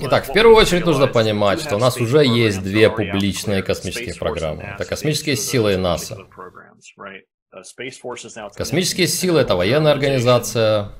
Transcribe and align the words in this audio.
Итак, 0.00 0.28
в 0.28 0.32
первую 0.32 0.56
очередь 0.56 0.84
нужно 0.84 1.06
понимать, 1.06 1.60
что 1.60 1.76
у 1.76 1.78
нас 1.78 1.96
уже 2.00 2.24
есть 2.24 2.62
две 2.62 2.90
публичные 2.90 3.62
космические 3.62 4.14
программы. 4.14 4.62
Это 4.62 4.84
космические 4.84 5.36
силы 5.36 5.74
и 5.74 5.76
НАСА. 5.76 6.18
Космические 8.56 9.06
силы– 9.06 9.40
это 9.42 9.54
военная 9.54 9.92
организация, 9.92 10.92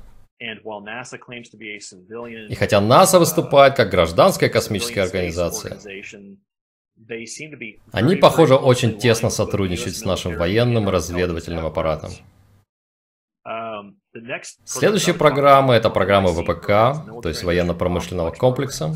и 2.48 2.54
хотя 2.54 2.80
НАСА 2.80 3.18
выступает 3.18 3.76
как 3.76 3.90
гражданская 3.90 4.48
космическая 4.48 5.02
организация, 5.02 5.78
они, 7.92 8.16
похоже, 8.16 8.56
очень 8.56 8.98
тесно 8.98 9.30
сотрудничают 9.30 9.96
с 9.96 10.04
нашим 10.04 10.36
военным 10.36 10.88
разведывательным 10.88 11.66
аппаратом. 11.66 12.10
Следующая 14.64 15.14
программа– 15.14 15.74
это 15.76 15.90
программа 15.90 16.28
ВПК, 16.28 16.66
то 17.22 17.28
есть 17.28 17.42
военно-промышленного 17.42 18.30
комплекса. 18.30 18.94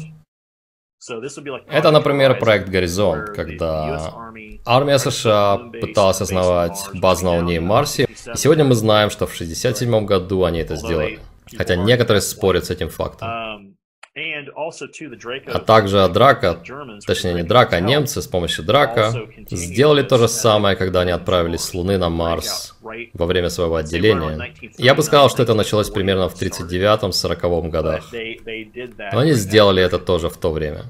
Это, 1.68 1.90
например, 1.92 2.38
проект 2.38 2.68
«Горизонт», 2.68 3.30
когда 3.30 4.12
армия 4.66 4.98
США 4.98 5.58
пыталась 5.80 6.20
основать 6.20 6.78
базу 6.94 7.24
на 7.24 7.36
Луне 7.36 7.56
и 7.56 7.60
Марсе, 7.60 8.04
и 8.04 8.36
сегодня 8.36 8.64
мы 8.64 8.74
знаем, 8.74 9.10
что 9.10 9.26
в 9.26 9.34
1967 9.34 10.04
году 10.06 10.44
они 10.44 10.58
это 10.60 10.76
сделали. 10.76 11.20
Хотя 11.56 11.76
некоторые 11.76 12.20
спорят 12.20 12.64
с 12.66 12.70
этим 12.70 12.88
фактом. 12.90 13.77
А 15.52 15.58
также 15.58 16.08
Драка, 16.08 16.60
точнее 17.06 17.34
не 17.34 17.42
Драка, 17.42 17.76
а 17.76 17.80
немцы 17.80 18.20
с 18.22 18.26
помощью 18.26 18.64
Драка 18.64 19.12
сделали 19.50 20.02
то 20.02 20.18
же 20.18 20.28
самое, 20.28 20.76
когда 20.76 21.00
они 21.02 21.10
отправились 21.12 21.60
с 21.60 21.74
Луны 21.74 21.98
на 21.98 22.08
Марс 22.10 22.76
во 23.14 23.26
время 23.26 23.48
своего 23.50 23.76
отделения. 23.76 24.52
Я 24.78 24.94
бы 24.94 25.02
сказал, 25.02 25.28
что 25.30 25.42
это 25.42 25.54
началось 25.54 25.90
примерно 25.90 26.28
в 26.28 26.40
39-40 26.40 27.68
годах. 27.70 28.04
Но 29.12 29.18
они 29.20 29.32
сделали 29.32 29.82
это 29.82 29.98
тоже 29.98 30.28
в 30.28 30.36
то 30.36 30.50
время. 30.52 30.84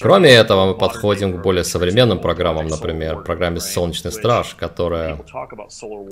Кроме 0.00 0.30
этого, 0.30 0.66
мы 0.66 0.74
подходим 0.78 1.32
к 1.32 1.42
более 1.42 1.64
современным 1.64 2.20
программам, 2.20 2.66
например, 2.66 3.22
программе 3.22 3.60
«Солнечный 3.60 4.12
страж», 4.12 4.54
которая, 4.54 5.18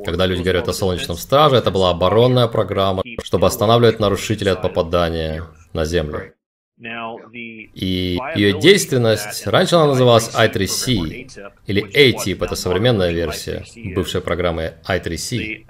когда 0.04 0.26
люди 0.26 0.42
говорят 0.42 0.68
о 0.68 0.72
«Солнечном 0.72 1.16
страже», 1.16 1.56
это 1.56 1.70
была 1.70 1.90
оборонная 1.90 2.48
программа, 2.48 3.02
чтобы 3.22 3.46
останавливать 3.46 4.00
нарушителей 4.00 4.52
от 4.52 4.62
попадания 4.62 5.44
на 5.72 5.84
Землю. 5.84 6.34
И 6.80 8.18
ее 8.36 8.60
действенность, 8.60 9.46
раньше 9.46 9.74
она 9.74 9.86
называлась 9.86 10.30
I3C, 10.34 11.50
или 11.66 11.80
A-тип, 11.80 12.42
это 12.42 12.54
современная 12.54 13.10
версия 13.12 13.64
бывшей 13.94 14.20
программы 14.20 14.74
I3C. 14.88 15.64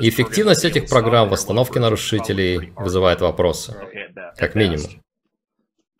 Эффективность 0.00 0.64
этих 0.64 0.88
программ 0.88 1.28
в 1.28 1.34
остановке 1.34 1.80
нарушителей 1.80 2.72
вызывает 2.76 3.20
вопросы, 3.20 3.76
как 4.36 4.54
минимум. 4.54 4.90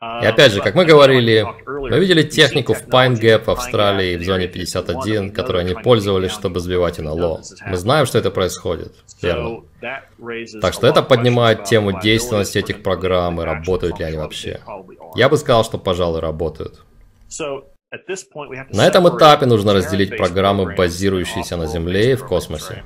И 0.03 0.27
опять 0.27 0.51
же, 0.51 0.61
как 0.61 0.75
мы 0.75 0.85
говорили, 0.85 1.47
мы 1.65 2.01
видели 2.01 2.25
технику 2.25 2.75
в 2.75 2.89
Pine 2.89 3.15
Gap 3.15 3.45
в 3.45 3.51
Австралии 3.51 4.17
в 4.17 4.25
зоне 4.25 4.49
51, 4.49 5.31
которой 5.31 5.63
они 5.63 5.75
пользовались, 5.75 6.33
чтобы 6.33 6.59
сбивать 6.59 6.99
НЛО. 6.99 7.43
Мы 7.67 7.77
знаем, 7.77 8.07
что 8.07 8.19
это 8.19 8.33
происходит, 8.33 8.93
верно? 9.23 9.63
Так 10.61 10.75
что 10.75 10.89
это 10.89 11.03
поднимает 11.03 11.65
тему 11.65 12.01
действенности 12.01 12.59
этих 12.59 12.83
программ 12.83 13.41
и 13.41 13.45
работают 13.45 14.01
ли 14.01 14.05
они 14.05 14.17
вообще. 14.17 14.61
Я 15.15 15.29
бы 15.29 15.37
сказал, 15.37 15.65
что, 15.65 15.79
пожалуй, 15.79 16.19
работают. 16.19 16.85
На 18.73 18.87
этом 18.87 19.09
этапе 19.09 19.47
нужно 19.47 19.73
разделить 19.73 20.17
программы, 20.17 20.75
базирующиеся 20.75 21.57
на 21.57 21.67
Земле 21.67 22.13
и 22.13 22.15
в 22.17 22.27
космосе. 22.27 22.83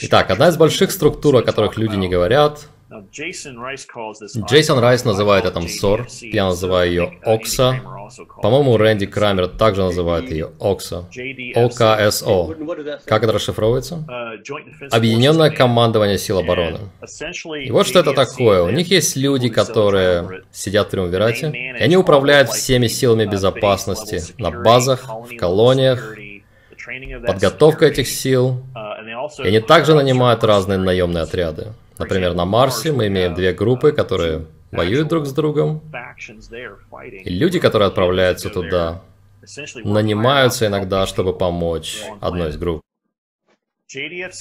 Итак, 0.00 0.30
одна 0.30 0.48
из 0.48 0.56
больших 0.56 0.90
структур, 0.90 1.36
о 1.36 1.42
которых 1.42 1.76
люди 1.76 1.96
не 1.96 2.08
говорят, 2.08 2.68
Джейсон 2.90 4.78
Райс 4.78 5.04
называет 5.04 5.44
это 5.44 5.60
МСОР, 5.60 6.06
я 6.22 6.46
называю 6.46 6.88
ее 6.90 7.18
ОКСА. 7.22 7.82
По-моему, 8.40 8.78
Рэнди 8.78 9.04
Крамер 9.04 9.48
также 9.48 9.82
называет 9.82 10.30
ее 10.30 10.52
ОКСА. 10.58 11.06
ОКСО. 11.54 12.56
Как 13.04 13.22
это 13.22 13.32
расшифровывается? 13.32 14.06
Uh, 14.08 14.88
Объединенное 14.90 15.50
командование 15.50 16.16
сил 16.16 16.38
обороны. 16.38 16.78
И 17.62 17.70
вот 17.70 17.86
что 17.86 17.98
это 17.98 18.14
такое. 18.14 18.62
У 18.62 18.70
них 18.70 18.90
есть 18.90 19.16
люди, 19.16 19.50
которые 19.50 20.44
сидят 20.50 20.88
в 20.88 20.90
Триумвирате, 20.90 21.50
и 21.50 21.82
они 21.82 21.98
управляют 21.98 22.48
всеми 22.48 22.86
силами 22.86 23.24
uh, 23.24 23.30
безопасности 23.30 24.22
на 24.38 24.50
базах, 24.50 25.04
в 25.06 25.36
колониях, 25.36 26.16
подготовка 27.26 27.86
этих 27.86 28.08
сил, 28.08 28.62
uh, 28.74 29.44
и 29.44 29.48
они 29.48 29.60
также 29.60 29.94
нанимают 29.94 30.44
разные 30.44 30.78
наемные 30.78 31.22
отряды. 31.22 31.72
Например, 31.98 32.34
на 32.34 32.44
Марсе 32.44 32.92
мы 32.92 33.08
имеем 33.08 33.34
две 33.34 33.52
группы, 33.52 33.92
которые 33.92 34.46
воюют 34.70 35.08
друг 35.08 35.26
с 35.26 35.32
другом, 35.32 35.82
и 37.00 37.30
люди, 37.30 37.58
которые 37.58 37.88
отправляются 37.88 38.50
туда, 38.50 39.02
нанимаются 39.84 40.66
иногда, 40.66 41.06
чтобы 41.06 41.36
помочь 41.36 42.02
одной 42.20 42.50
из 42.50 42.56
групп. 42.56 42.82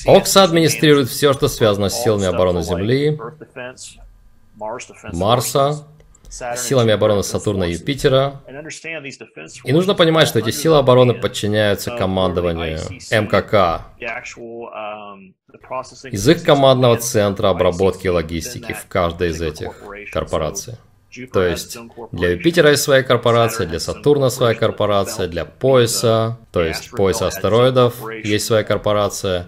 ОКСА 0.05 0.43
администрирует 0.43 1.07
все, 1.07 1.31
что 1.33 1.47
связано 1.47 1.89
с 1.89 2.03
силами 2.03 2.25
обороны 2.25 2.63
Земли, 2.63 3.17
Марса, 5.13 5.87
силами 6.29 6.91
обороны 6.91 7.23
Сатурна 7.23 7.67
и 7.67 7.73
Юпитера. 7.73 8.41
И 9.63 9.71
нужно 9.71 9.95
понимать, 9.95 10.27
что 10.27 10.39
эти 10.39 10.51
силы 10.51 10.77
обороны 10.77 11.13
подчиняются 11.13 11.91
командованию 11.95 12.79
МКК 13.11 13.85
из 16.11 16.27
их 16.27 16.43
командного 16.43 16.97
центра 16.97 17.49
обработки 17.49 18.07
и 18.07 18.09
логистики 18.09 18.73
в 18.73 18.85
каждой 18.87 19.29
из 19.29 19.41
этих 19.41 19.71
корпораций. 20.11 20.75
То 21.33 21.41
есть 21.43 21.77
для 22.11 22.31
Юпитера 22.31 22.71
есть 22.71 22.83
своя 22.83 23.01
корпорация, 23.01 23.65
для 23.65 23.79
Сатурна 23.79 24.29
своя 24.29 24.53
корпорация, 24.53 25.27
для 25.27 25.45
пояса, 25.45 26.37
то 26.51 26.61
есть 26.61 26.91
пояса 26.91 27.27
астероидов, 27.27 27.95
есть 28.23 28.45
своя 28.45 28.63
корпорация. 28.63 29.47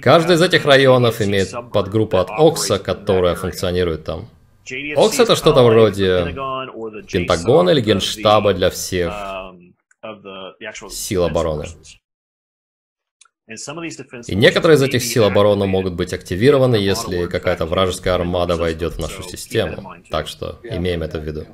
Каждый 0.00 0.36
из 0.36 0.42
этих 0.42 0.64
районов 0.64 1.20
имеет 1.20 1.52
подгруппу 1.72 2.18
от 2.18 2.30
Окса, 2.30 2.78
которая 2.78 3.34
функционирует 3.34 4.04
там. 4.04 4.28
Окс 4.96 5.18
это 5.18 5.36
что-то 5.36 5.62
вроде 5.64 6.32
Пентагона 7.10 7.70
или 7.70 7.80
Генштаба 7.80 8.54
для 8.54 8.70
всех 8.70 9.12
сил 10.90 11.24
обороны. 11.24 11.66
И 14.28 14.34
некоторые 14.34 14.76
из 14.76 14.82
этих 14.82 15.02
сил 15.02 15.24
обороны 15.24 15.66
могут 15.66 15.94
быть 15.94 16.12
активированы, 16.12 16.76
если 16.76 17.26
какая-то 17.26 17.66
вражеская 17.66 18.14
армада 18.14 18.56
войдет 18.56 18.94
в 18.94 18.98
нашу 19.00 19.22
систему. 19.22 19.94
Так 20.10 20.28
что 20.28 20.60
имеем 20.62 21.02
это 21.02 21.18
в 21.18 21.24
виду. 21.24 21.46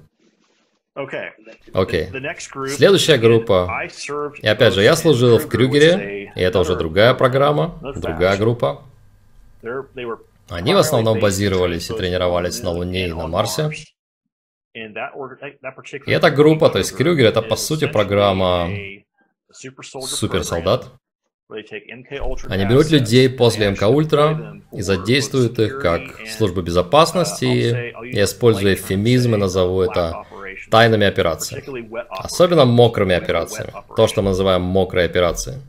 Окей. 0.94 1.31
Okay. 1.72 2.69
Следующая 2.69 3.19
группа. 3.19 3.88
И 4.43 4.46
опять 4.46 4.75
же, 4.75 4.82
я 4.82 4.96
служил 4.96 5.38
в 5.38 5.49
Крюгере, 5.49 6.32
и 6.34 6.40
это 6.40 6.58
уже 6.58 6.75
другая 6.75 7.14
программа, 7.14 7.78
другая 7.81 8.37
группа. 8.37 8.82
Они 10.50 10.74
в 10.74 10.78
основном 10.78 11.20
базировались 11.20 11.90
и 11.90 11.94
тренировались 11.94 12.62
на 12.62 12.70
Луне 12.70 13.08
и 13.08 13.12
на 13.12 13.26
Марсе. 13.26 13.70
И 14.74 16.10
эта 16.10 16.30
группа, 16.30 16.70
то 16.70 16.78
есть 16.78 16.96
Крюгер, 16.96 17.26
это 17.26 17.42
по 17.42 17.56
сути 17.56 17.86
программа 17.86 18.70
суперсолдат. 19.52 20.92
Они 22.48 22.66
берут 22.66 22.90
людей 22.90 23.30
после 23.30 23.70
МК 23.70 23.88
Ультра 23.88 24.60
и 24.70 24.82
задействуют 24.82 25.58
их 25.58 25.80
как 25.80 26.02
службы 26.28 26.62
безопасности 26.62 27.44
и, 27.44 28.22
используя 28.22 28.74
эвфемизмы, 28.74 29.38
назову 29.38 29.80
это 29.80 30.24
тайными 30.70 31.06
операциями, 31.06 31.88
особенно 32.10 32.66
мокрыми 32.66 33.14
операциями, 33.14 33.72
то, 33.96 34.06
что 34.06 34.20
мы 34.20 34.28
называем 34.28 34.60
мокрые 34.62 35.06
операции. 35.06 35.62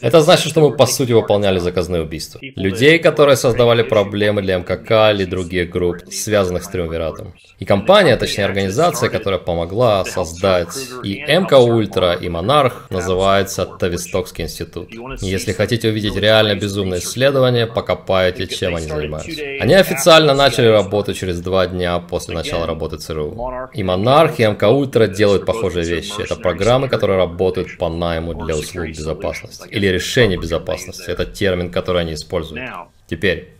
Это 0.00 0.20
значит, 0.20 0.50
что 0.50 0.60
мы 0.60 0.76
по 0.76 0.86
сути 0.86 1.12
выполняли 1.12 1.58
заказные 1.58 2.02
убийства. 2.02 2.40
Людей, 2.42 2.98
которые 2.98 3.36
создавали 3.36 3.82
проблемы 3.82 4.42
для 4.42 4.58
МКК 4.58 5.10
или 5.12 5.24
других 5.24 5.70
групп, 5.70 5.98
связанных 6.10 6.64
с 6.64 6.68
Триумвиратом. 6.68 7.34
И 7.58 7.64
компания, 7.64 8.16
точнее 8.16 8.44
организация, 8.44 9.08
которая 9.10 9.40
помогла 9.40 10.04
создать 10.04 10.76
и 11.04 11.20
МК 11.20 11.58
Ультра, 11.58 12.14
и 12.14 12.28
Монарх, 12.28 12.86
называется 12.90 13.66
Тавистокский 13.66 14.44
институт. 14.44 14.88
Если 15.20 15.52
хотите 15.52 15.88
увидеть 15.88 16.16
реально 16.16 16.54
безумные 16.54 17.00
исследования, 17.00 17.66
покопайте, 17.66 18.46
чем 18.46 18.76
они 18.76 18.86
занимаются. 18.86 19.42
Они 19.60 19.74
официально 19.74 20.34
начали 20.34 20.66
работу 20.66 21.14
через 21.14 21.40
два 21.40 21.66
дня 21.66 21.98
после 21.98 22.34
начала 22.34 22.66
работы 22.66 22.96
ЦРУ. 22.96 23.68
И 23.74 23.82
Монарх 23.82 24.40
и 24.40 24.44
МК 24.44 24.68
Ультра 24.68 25.06
делают 25.06 25.46
похожие 25.46 25.84
вещи. 25.84 26.22
Это 26.22 26.36
программы, 26.36 26.88
которые 26.88 27.18
работают 27.18 27.76
по 27.78 27.88
найму 27.88 28.34
для 28.34 28.56
услуг 28.56 28.88
безопасности. 28.88 29.59
Или 29.68 29.86
решения 29.86 30.36
безопасности. 30.36 31.10
Это 31.10 31.26
термин, 31.26 31.70
который 31.70 32.02
они 32.02 32.14
используют. 32.14 32.70
Теперь, 33.06 33.54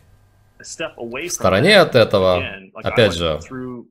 в 0.59 1.29
стороне 1.29 1.79
от 1.79 1.95
этого, 1.95 2.43
опять 2.75 3.13
же, 3.13 3.39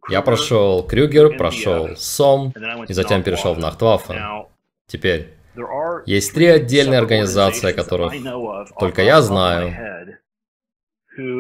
я 0.09 0.23
прошел 0.23 0.83
Крюгер, 0.87 1.37
прошел 1.37 1.91
СОМ, 1.97 2.55
и 2.89 2.93
затем 2.93 3.23
перешел 3.23 3.55
в 3.55 3.59
Нахтваффен. 3.59 4.47
Теперь, 4.87 5.35
Есть 6.07 6.33
три 6.33 6.47
отдельные 6.47 6.99
организации, 7.01 7.73
которых 7.73 8.13
только 8.79 9.03
я 9.03 9.21
знаю, 9.21 10.19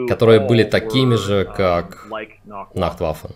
которые 0.08 0.40
были 0.40 0.64
такими 0.64 1.14
же, 1.14 1.44
как 1.44 2.06
Нахтваффен. 2.74 3.30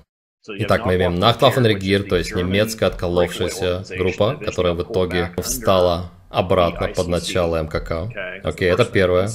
Итак, 0.46 0.84
мы 0.84 0.96
имеем 0.96 1.14
Нахтваффен 1.14 1.64
Регир, 1.64 2.02
то 2.02 2.16
есть 2.16 2.34
немецкая 2.34 2.86
отколовшаяся 2.86 3.84
группа, 3.96 4.36
которая 4.36 4.74
в 4.74 4.82
итоге 4.82 5.32
встала 5.38 6.10
обратно 6.34 6.88
под 6.88 7.08
начало 7.08 7.62
МКК. 7.62 8.10
Окей, 8.42 8.70
это 8.70 8.84
первое. 8.84 9.28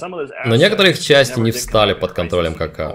Но 0.45 0.55
некоторые 0.55 0.93
их 0.93 0.99
части 0.99 1.39
не 1.39 1.51
встали 1.51 1.93
под 1.93 2.13
контроль 2.13 2.49
МКК. 2.49 2.93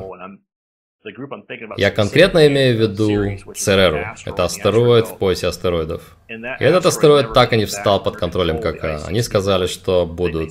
Я 1.77 1.91
конкретно 1.91 2.47
имею 2.47 2.77
в 2.77 2.81
виду 2.81 3.53
Цереру. 3.55 4.07
Это 4.25 4.45
астероид 4.45 5.07
в 5.07 5.19
поясе 5.19 5.49
астероидов. 5.49 6.17
И 6.29 6.65
этот 6.65 6.87
астероид 6.87 7.35
так 7.35 7.53
и 7.53 7.57
не 7.59 7.67
встал 7.67 8.03
под 8.03 8.17
контроль 8.17 8.53
МКК. 8.53 9.05
Они 9.07 9.21
сказали, 9.21 9.67
что 9.67 10.07
будут 10.07 10.51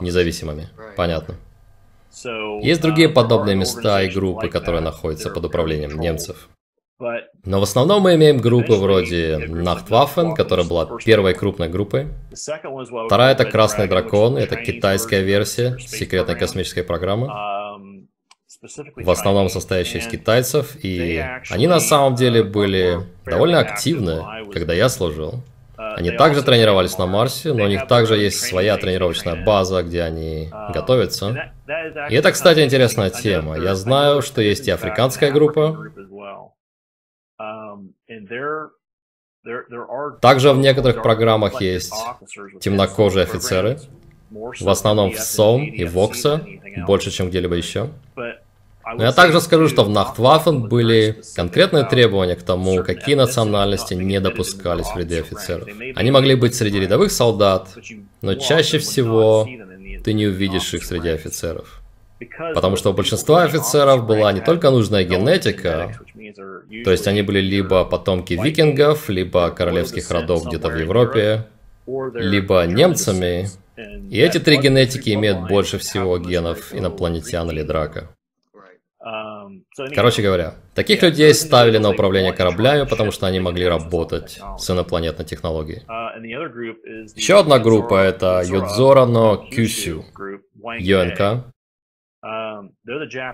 независимыми. 0.00 0.68
Понятно. 0.96 1.36
Есть 2.60 2.82
другие 2.82 3.08
подобные 3.08 3.56
места 3.56 4.02
и 4.02 4.10
группы, 4.10 4.48
которые 4.48 4.82
находятся 4.82 5.30
под 5.30 5.46
управлением 5.46 5.98
немцев. 5.98 6.48
Но 7.44 7.60
в 7.60 7.62
основном 7.62 8.02
мы 8.02 8.14
имеем 8.14 8.38
группы 8.38 8.74
вроде 8.74 9.36
Nachtwaffen, 9.46 10.34
которая 10.34 10.66
была 10.66 10.88
первой 11.04 11.34
крупной 11.34 11.68
группой. 11.68 12.08
Вторая 13.06 13.32
это 13.32 13.44
Красный 13.44 13.88
Дракон, 13.88 14.36
это 14.36 14.56
китайская 14.56 15.22
версия 15.22 15.76
секретной 15.78 16.36
космической 16.36 16.82
программы. 16.82 17.28
В 18.96 19.10
основном 19.10 19.48
состоящая 19.48 19.98
из 19.98 20.06
китайцев, 20.06 20.76
и 20.84 21.24
они 21.50 21.66
на 21.66 21.80
самом 21.80 22.14
деле 22.14 22.44
были 22.44 23.00
довольно 23.24 23.58
активны, 23.58 24.22
когда 24.52 24.72
я 24.72 24.88
служил. 24.88 25.42
Они 25.76 26.10
также 26.12 26.42
тренировались 26.42 26.96
на 26.96 27.06
Марсе, 27.06 27.52
но 27.52 27.64
у 27.64 27.66
них 27.66 27.88
также 27.88 28.16
есть 28.16 28.40
своя 28.40 28.76
тренировочная 28.76 29.44
база, 29.44 29.82
где 29.82 30.02
они 30.02 30.50
готовятся. 30.72 31.52
И 32.08 32.14
это, 32.14 32.30
кстати, 32.30 32.60
интересная 32.60 33.10
тема. 33.10 33.58
Я 33.58 33.74
знаю, 33.74 34.22
что 34.22 34.40
есть 34.40 34.68
и 34.68 34.70
африканская 34.70 35.32
группа, 35.32 35.76
также 40.20 40.52
в 40.52 40.58
некоторых 40.58 41.02
программах 41.02 41.60
есть 41.60 41.92
темнокожие 42.60 43.24
офицеры, 43.24 43.78
в 44.30 44.68
основном 44.68 45.12
в 45.12 45.18
СОМ 45.18 45.64
и 45.64 45.84
ВОКСа, 45.84 46.46
больше, 46.86 47.10
чем 47.10 47.28
где-либо 47.28 47.54
еще. 47.54 47.90
Но 48.84 49.04
я 49.04 49.12
также 49.12 49.40
скажу, 49.40 49.68
что 49.68 49.84
в 49.84 49.90
Нахтваффен 49.90 50.68
были 50.68 51.22
конкретные 51.36 51.84
требования 51.84 52.34
к 52.34 52.42
тому, 52.42 52.82
какие 52.82 53.14
национальности 53.14 53.94
не 53.94 54.20
допускались 54.20 54.86
среди 54.86 55.20
офицеров. 55.20 55.68
Они 55.94 56.10
могли 56.10 56.34
быть 56.34 56.54
среди 56.54 56.80
рядовых 56.80 57.12
солдат, 57.12 57.68
но 58.22 58.34
чаще 58.34 58.78
всего 58.78 59.46
ты 60.04 60.12
не 60.12 60.26
увидишь 60.26 60.74
их 60.74 60.84
среди 60.84 61.10
офицеров. 61.10 61.81
Потому 62.54 62.76
что 62.76 62.90
у 62.90 62.92
большинства 62.92 63.42
офицеров 63.44 64.06
была 64.06 64.32
не 64.32 64.40
только 64.40 64.70
нужная 64.70 65.04
генетика, 65.04 65.98
то 66.84 66.90
есть 66.90 67.06
они 67.06 67.22
были 67.22 67.40
либо 67.40 67.84
потомки 67.84 68.34
викингов, 68.34 69.08
либо 69.08 69.50
королевских 69.50 70.10
родов 70.10 70.46
где-то 70.46 70.68
в 70.68 70.76
Европе, 70.76 71.46
либо 71.86 72.64
немцами, 72.66 73.48
и 74.10 74.20
эти 74.20 74.38
три 74.38 74.58
генетики 74.58 75.10
имеют 75.14 75.48
больше 75.48 75.78
всего 75.78 76.18
генов 76.18 76.74
инопланетян 76.74 77.50
или 77.50 77.62
драка. 77.62 78.08
Короче 79.94 80.22
говоря, 80.22 80.54
таких 80.74 81.02
людей 81.02 81.34
ставили 81.34 81.78
на 81.78 81.90
управление 81.90 82.32
кораблями, 82.32 82.86
потому 82.88 83.10
что 83.10 83.26
они 83.26 83.40
могли 83.40 83.66
работать 83.66 84.38
с 84.58 84.70
инопланетной 84.70 85.24
технологией. 85.24 85.82
Еще 87.16 87.38
одна 87.38 87.58
группа 87.58 87.96
это 87.96 88.42
Юдзора 88.44 89.06
Кюсю, 89.50 90.04
ЮНК. 90.78 91.46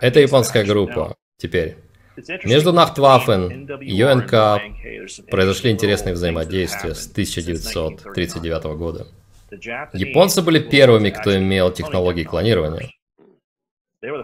Это 0.00 0.20
японская 0.20 0.64
группа. 0.64 1.16
Теперь, 1.36 1.76
между 2.44 2.72
Нахтваффен 2.72 3.80
и 3.80 3.92
ЮНК 3.92 4.60
произошли 5.30 5.70
интересные 5.70 6.14
взаимодействия 6.14 6.94
с 6.94 7.10
1939 7.10 8.64
года. 8.76 9.06
Японцы 9.92 10.42
были 10.42 10.58
первыми, 10.58 11.10
кто 11.10 11.36
имел 11.36 11.70
технологии 11.72 12.24
клонирования. 12.24 12.90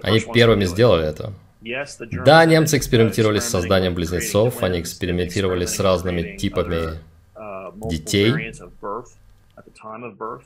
Они 0.02 0.20
первыми 0.20 0.64
сделали 0.64 1.06
это. 1.08 1.32
Да, 2.26 2.44
немцы 2.44 2.76
экспериментировали 2.76 3.38
с 3.38 3.48
созданием 3.48 3.94
близнецов, 3.94 4.62
они 4.62 4.80
экспериментировали 4.80 5.64
с 5.64 5.80
разными 5.80 6.36
типами 6.36 6.98
детей, 7.88 8.52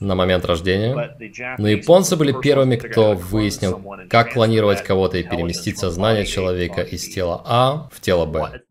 на 0.01 0.15
момент 0.15 0.45
рождения. 0.45 1.17
Но 1.59 1.69
японцы 1.69 2.17
были 2.17 2.33
первыми, 2.33 2.77
кто 2.77 3.15
выяснил, 3.15 3.83
как 4.09 4.33
клонировать 4.33 4.83
кого-то 4.83 5.19
и 5.19 5.23
переместить 5.23 5.79
сознание 5.79 6.27
человека 6.27 6.83
из 6.83 7.09
тела 7.09 7.43
А 7.45 7.89
в 7.93 8.01
тело 8.01 8.27
Б. 8.27 8.63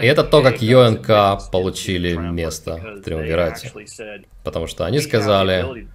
И 0.00 0.06
это 0.06 0.24
то, 0.24 0.42
как 0.42 0.62
ЮНК 0.62 1.50
получили 1.50 2.14
место 2.16 2.76
в 2.96 3.02
Триумвирате. 3.02 3.72
Потому 4.44 4.66
что 4.66 4.84
они 4.86 5.00
сказали, 5.00 5.86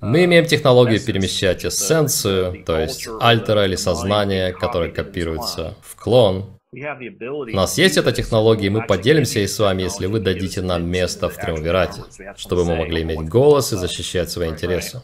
мы 0.00 0.24
имеем 0.24 0.44
технологию 0.44 1.00
перемещать 1.04 1.64
эссенцию, 1.64 2.64
то 2.64 2.78
есть 2.78 3.08
альтера 3.20 3.64
или 3.64 3.76
сознание, 3.76 4.52
которое 4.52 4.90
копируется 4.90 5.74
в 5.82 5.96
клон, 5.96 6.58
у 6.74 7.56
нас 7.56 7.76
есть 7.76 7.98
эта 7.98 8.12
технология, 8.12 8.66
и 8.66 8.70
мы 8.70 8.86
поделимся 8.86 9.40
ей 9.40 9.48
с 9.48 9.58
вами, 9.58 9.82
если 9.82 10.06
вы 10.06 10.20
дадите 10.20 10.62
нам 10.62 10.88
место 10.88 11.28
в 11.28 11.36
Триумвирате, 11.36 12.02
чтобы 12.36 12.64
мы 12.64 12.76
могли 12.76 13.02
иметь 13.02 13.28
голос 13.28 13.72
и 13.72 13.76
защищать 13.76 14.30
свои 14.30 14.48
интересы. 14.48 15.02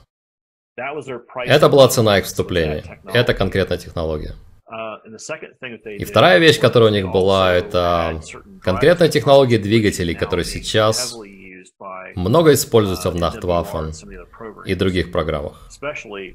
Это 0.76 1.68
была 1.68 1.88
цена 1.88 2.18
их 2.18 2.24
вступления. 2.24 3.00
Это 3.12 3.34
конкретная 3.34 3.78
технология. 3.78 4.34
И 5.98 6.04
вторая 6.04 6.38
вещь, 6.38 6.58
которая 6.58 6.90
у 6.90 6.92
них 6.92 7.10
была, 7.10 7.52
это 7.52 8.20
конкретная 8.62 9.08
технология 9.08 9.58
двигателей, 9.58 10.14
которые 10.14 10.44
сейчас 10.44 11.14
много 12.16 12.52
используется 12.52 13.10
в 13.10 13.16
Nachtwaffen 13.16 13.92
и 14.66 14.74
других 14.74 15.12
программах, 15.12 15.68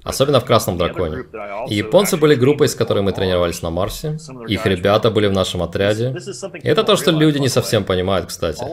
особенно 0.04 0.40
в 0.40 0.46
Красном 0.46 0.78
Драконе. 0.78 1.26
И 1.70 1.76
японцы 1.76 2.18
были 2.18 2.36
группой, 2.36 2.68
с 2.68 2.76
которой 2.76 3.04
мы 3.04 3.12
тренировались 3.12 3.62
на 3.62 3.70
Марсе. 3.70 4.18
Их 4.48 4.66
ребята 4.66 5.12
были 5.12 5.28
в 5.28 5.34
нашем 5.34 5.62
отряде. 5.62 6.16
И 6.62 6.68
это 6.68 6.84
то, 6.84 6.96
что 6.96 7.12
люди 7.12 7.40
не 7.40 7.50
совсем 7.50 7.84
понимают, 7.84 8.28
кстати. 8.28 8.64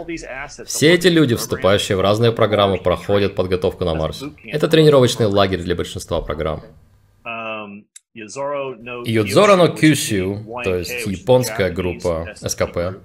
Все 0.64 0.92
эти 0.92 1.08
люди, 1.08 1.34
вступающие 1.34 1.96
в 1.96 2.00
разные 2.00 2.32
программы, 2.32 2.78
проходят 2.78 3.34
подготовку 3.34 3.84
на 3.84 3.94
Марсе. 3.94 4.26
Это 4.44 4.68
тренировочный 4.68 5.26
лагерь 5.26 5.60
для 5.62 5.74
большинства 5.74 6.20
программ. 6.20 6.62
Юдзора 8.12 9.56
но 9.56 9.68
Кюсю, 9.68 10.44
то 10.64 10.74
есть 10.74 11.06
японская 11.06 11.70
группа 11.70 12.34
СКП, 12.34 12.98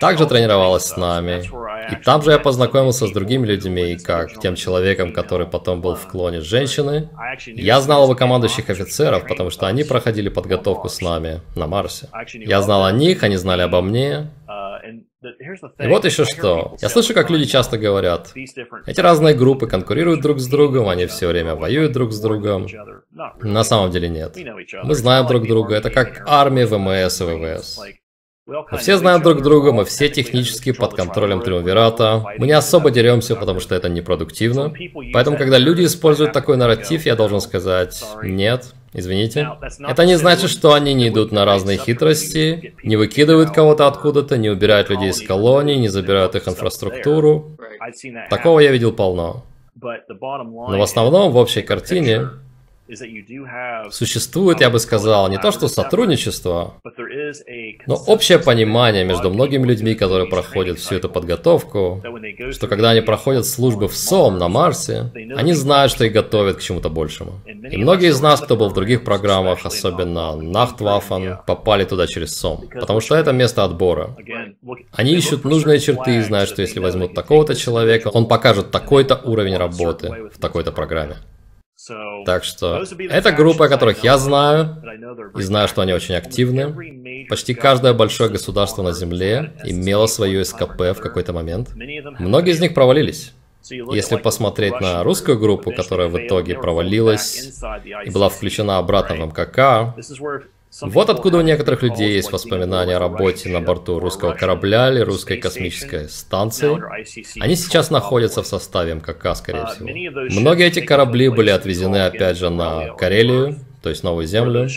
также 0.00 0.26
тренировалась 0.26 0.84
с 0.84 0.96
нами. 0.96 1.42
И 1.92 1.96
там 1.96 2.22
же 2.22 2.30
я 2.32 2.38
познакомился 2.38 3.06
с 3.06 3.10
другими 3.10 3.46
людьми, 3.46 3.96
как 3.96 4.38
тем 4.40 4.54
человеком, 4.54 5.12
который 5.12 5.46
потом 5.46 5.80
был 5.80 5.94
в 5.94 6.06
клоне 6.08 6.40
женщины. 6.40 7.08
Я 7.46 7.80
знал 7.80 8.04
его 8.04 8.14
командующих 8.14 8.70
офицеров, 8.70 9.26
потому 9.26 9.50
что 9.50 9.66
они 9.66 9.84
проходили 9.84 10.28
подготовку 10.28 10.88
с 10.88 11.00
нами 11.00 11.40
на 11.56 11.66
Марсе. 11.66 12.08
Я 12.34 12.62
знал 12.62 12.84
о 12.84 12.92
них, 12.92 13.22
они 13.22 13.36
знали 13.36 13.62
обо 13.62 13.80
мне. 13.82 14.30
И 15.80 15.86
вот 15.88 16.04
еще 16.04 16.24
что. 16.24 16.76
Я 16.80 16.88
слышу, 16.88 17.14
как 17.14 17.30
люди 17.30 17.46
часто 17.46 17.78
говорят, 17.78 18.32
эти 18.86 19.00
разные 19.00 19.34
группы 19.34 19.66
конкурируют 19.66 20.20
друг 20.20 20.38
с 20.38 20.46
другом, 20.46 20.88
они 20.88 21.06
все 21.06 21.28
время 21.28 21.54
воюют 21.54 21.92
друг 21.92 22.12
с 22.12 22.20
другом. 22.20 22.66
На 23.40 23.64
самом 23.64 23.90
деле 23.90 24.08
нет. 24.08 24.36
Мы 24.82 24.94
знаем 24.94 25.26
друг 25.26 25.46
друга, 25.46 25.76
это 25.76 25.90
как 25.90 26.24
армия 26.26 26.66
ВМС 26.66 27.20
и 27.20 27.24
ВВС. 27.24 27.80
Мы 28.46 28.76
все 28.76 28.98
знаем 28.98 29.22
друг 29.22 29.40
друга, 29.40 29.72
мы 29.72 29.86
все 29.86 30.10
технически 30.10 30.72
под 30.72 30.92
контролем 30.92 31.40
Триумвирата. 31.40 32.22
Мы 32.36 32.46
не 32.46 32.52
особо 32.52 32.90
деремся, 32.90 33.36
потому 33.36 33.58
что 33.58 33.74
это 33.74 33.88
непродуктивно. 33.88 34.70
Поэтому, 35.14 35.38
когда 35.38 35.56
люди 35.56 35.86
используют 35.86 36.32
такой 36.32 36.58
нарратив, 36.58 37.06
я 37.06 37.16
должен 37.16 37.40
сказать 37.40 38.04
«нет». 38.22 38.74
Извините. 38.96 39.48
Это 39.80 40.04
не 40.04 40.16
значит, 40.16 40.50
что 40.50 40.72
они 40.72 40.94
не 40.94 41.08
идут 41.08 41.32
на 41.32 41.44
разные 41.44 41.78
хитрости, 41.78 42.74
не 42.84 42.96
выкидывают 42.96 43.50
кого-то 43.50 43.88
откуда-то, 43.88 44.36
не 44.36 44.50
убирают 44.50 44.88
людей 44.88 45.10
из 45.10 45.20
колоний, 45.26 45.76
не 45.78 45.88
забирают 45.88 46.36
их 46.36 46.46
инфраструктуру. 46.46 47.56
Такого 48.30 48.60
я 48.60 48.70
видел 48.70 48.92
полно. 48.92 49.44
Но 49.80 50.78
в 50.78 50.82
основном, 50.82 51.32
в 51.32 51.36
общей 51.36 51.62
картине, 51.62 52.28
Существует, 53.90 54.60
я 54.60 54.68
бы 54.68 54.78
сказал, 54.78 55.30
не 55.30 55.38
то 55.38 55.52
что 55.52 55.68
сотрудничество, 55.68 56.74
но 57.86 57.94
общее 57.94 58.38
понимание 58.38 59.04
между 59.04 59.30
многими 59.30 59.66
людьми, 59.66 59.94
которые 59.94 60.28
проходят 60.28 60.78
всю 60.78 60.96
эту 60.96 61.08
подготовку, 61.08 62.02
что 62.50 62.68
когда 62.68 62.90
они 62.90 63.00
проходят 63.00 63.46
службы 63.46 63.88
в 63.88 63.96
СОМ 63.96 64.38
на 64.38 64.48
Марсе, 64.48 65.10
они 65.34 65.54
знают, 65.54 65.92
что 65.92 66.04
их 66.04 66.12
готовят 66.12 66.58
к 66.58 66.60
чему-то 66.60 66.90
большему. 66.90 67.40
И 67.46 67.78
многие 67.78 68.10
из 68.10 68.20
нас, 68.20 68.40
кто 68.42 68.54
был 68.56 68.68
в 68.68 68.74
других 68.74 69.02
программах, 69.02 69.64
особенно 69.64 70.36
Нахтваффен, 70.36 71.38
попали 71.46 71.84
туда 71.84 72.06
через 72.06 72.36
СОМ, 72.36 72.68
потому 72.68 73.00
что 73.00 73.14
это 73.14 73.32
место 73.32 73.64
отбора. 73.64 74.14
Они 74.92 75.14
ищут 75.14 75.44
нужные 75.44 75.80
черты 75.80 76.16
и 76.16 76.20
знают, 76.20 76.50
что 76.50 76.60
если 76.60 76.80
возьмут 76.80 77.14
такого-то 77.14 77.54
человека, 77.54 78.08
он 78.08 78.28
покажет 78.28 78.70
такой-то 78.70 79.20
уровень 79.24 79.56
работы 79.56 80.30
в 80.34 80.38
такой-то 80.38 80.70
программе. 80.70 81.16
Так 82.24 82.44
что 82.44 82.84
это 83.10 83.32
группа, 83.32 83.66
о 83.66 83.68
которых 83.68 84.04
я 84.04 84.16
знаю, 84.16 84.82
и 85.36 85.42
знаю, 85.42 85.68
что 85.68 85.82
они 85.82 85.92
очень 85.92 86.14
активны. 86.14 87.26
Почти 87.28 87.54
каждое 87.54 87.92
большое 87.92 88.30
государство 88.30 88.82
на 88.82 88.92
Земле 88.92 89.52
имело 89.64 90.06
свою 90.06 90.44
СКП 90.44 90.80
в 90.80 91.00
какой-то 91.00 91.32
момент. 91.32 91.70
Многие 92.18 92.52
из 92.52 92.60
них 92.60 92.74
провалились. 92.74 93.32
Если 93.70 94.16
посмотреть 94.16 94.78
на 94.80 95.02
русскую 95.02 95.38
группу, 95.38 95.72
которая 95.72 96.08
в 96.08 96.18
итоге 96.18 96.54
провалилась 96.54 97.62
и 98.04 98.10
была 98.10 98.28
включена 98.28 98.78
обратно 98.78 99.16
в 99.16 99.28
МКК, 99.28 99.94
вот 100.82 101.10
откуда 101.10 101.38
у 101.38 101.40
некоторых 101.40 101.82
людей 101.82 102.14
есть 102.14 102.32
воспоминания 102.32 102.96
о 102.96 102.98
работе 102.98 103.48
на 103.48 103.60
борту 103.60 103.98
русского 103.98 104.32
корабля 104.32 104.90
или 104.90 105.00
русской 105.00 105.36
космической 105.36 106.08
станции. 106.08 106.80
Они 107.40 107.56
сейчас 107.56 107.90
находятся 107.90 108.42
в 108.42 108.46
составе 108.46 108.94
МКК, 108.94 109.34
скорее 109.34 109.66
всего. 109.66 109.88
Многие 110.40 110.66
эти 110.66 110.80
корабли 110.80 111.28
были 111.28 111.50
отвезены 111.50 112.06
опять 112.06 112.38
же 112.38 112.50
на 112.50 112.94
Карелию, 112.94 113.58
то 113.82 113.90
есть 113.90 114.02
новую 114.02 114.26
землю. 114.26 114.68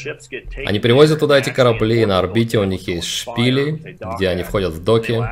Они 0.66 0.80
привозят 0.80 1.20
туда 1.20 1.40
эти 1.40 1.50
корабли, 1.50 2.02
и 2.02 2.06
на 2.06 2.20
орбите 2.20 2.60
у 2.60 2.66
них 2.66 2.88
есть 2.88 3.08
шпили, 3.08 3.98
где 4.16 4.28
они 4.28 4.44
входят 4.44 4.74
в 4.74 4.84
доки. 4.84 5.24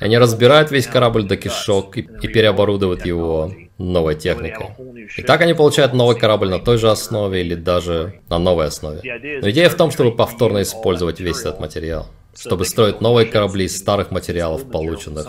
Они 0.00 0.18
разбирают 0.18 0.70
весь 0.70 0.86
корабль 0.86 1.22
до 1.22 1.36
кишок 1.36 1.96
и, 1.96 2.02
и 2.02 2.28
переоборудуют 2.28 3.06
его 3.06 3.50
новой 3.82 4.14
техникой. 4.14 4.68
И 5.16 5.22
так 5.22 5.40
они 5.40 5.54
получают 5.54 5.92
новый 5.92 6.18
корабль 6.18 6.48
на 6.48 6.58
той 6.58 6.78
же 6.78 6.90
основе 6.90 7.40
или 7.40 7.54
даже 7.54 8.20
на 8.28 8.38
новой 8.38 8.66
основе. 8.66 9.00
Но 9.42 9.50
идея 9.50 9.68
в 9.68 9.74
том, 9.74 9.90
чтобы 9.90 10.16
повторно 10.16 10.62
использовать 10.62 11.20
весь 11.20 11.40
этот 11.40 11.60
материал 11.60 12.06
чтобы 12.34 12.64
строить 12.64 13.00
новые 13.00 13.26
корабли 13.26 13.66
из 13.66 13.76
старых 13.76 14.10
материалов, 14.10 14.70
полученных 14.70 15.28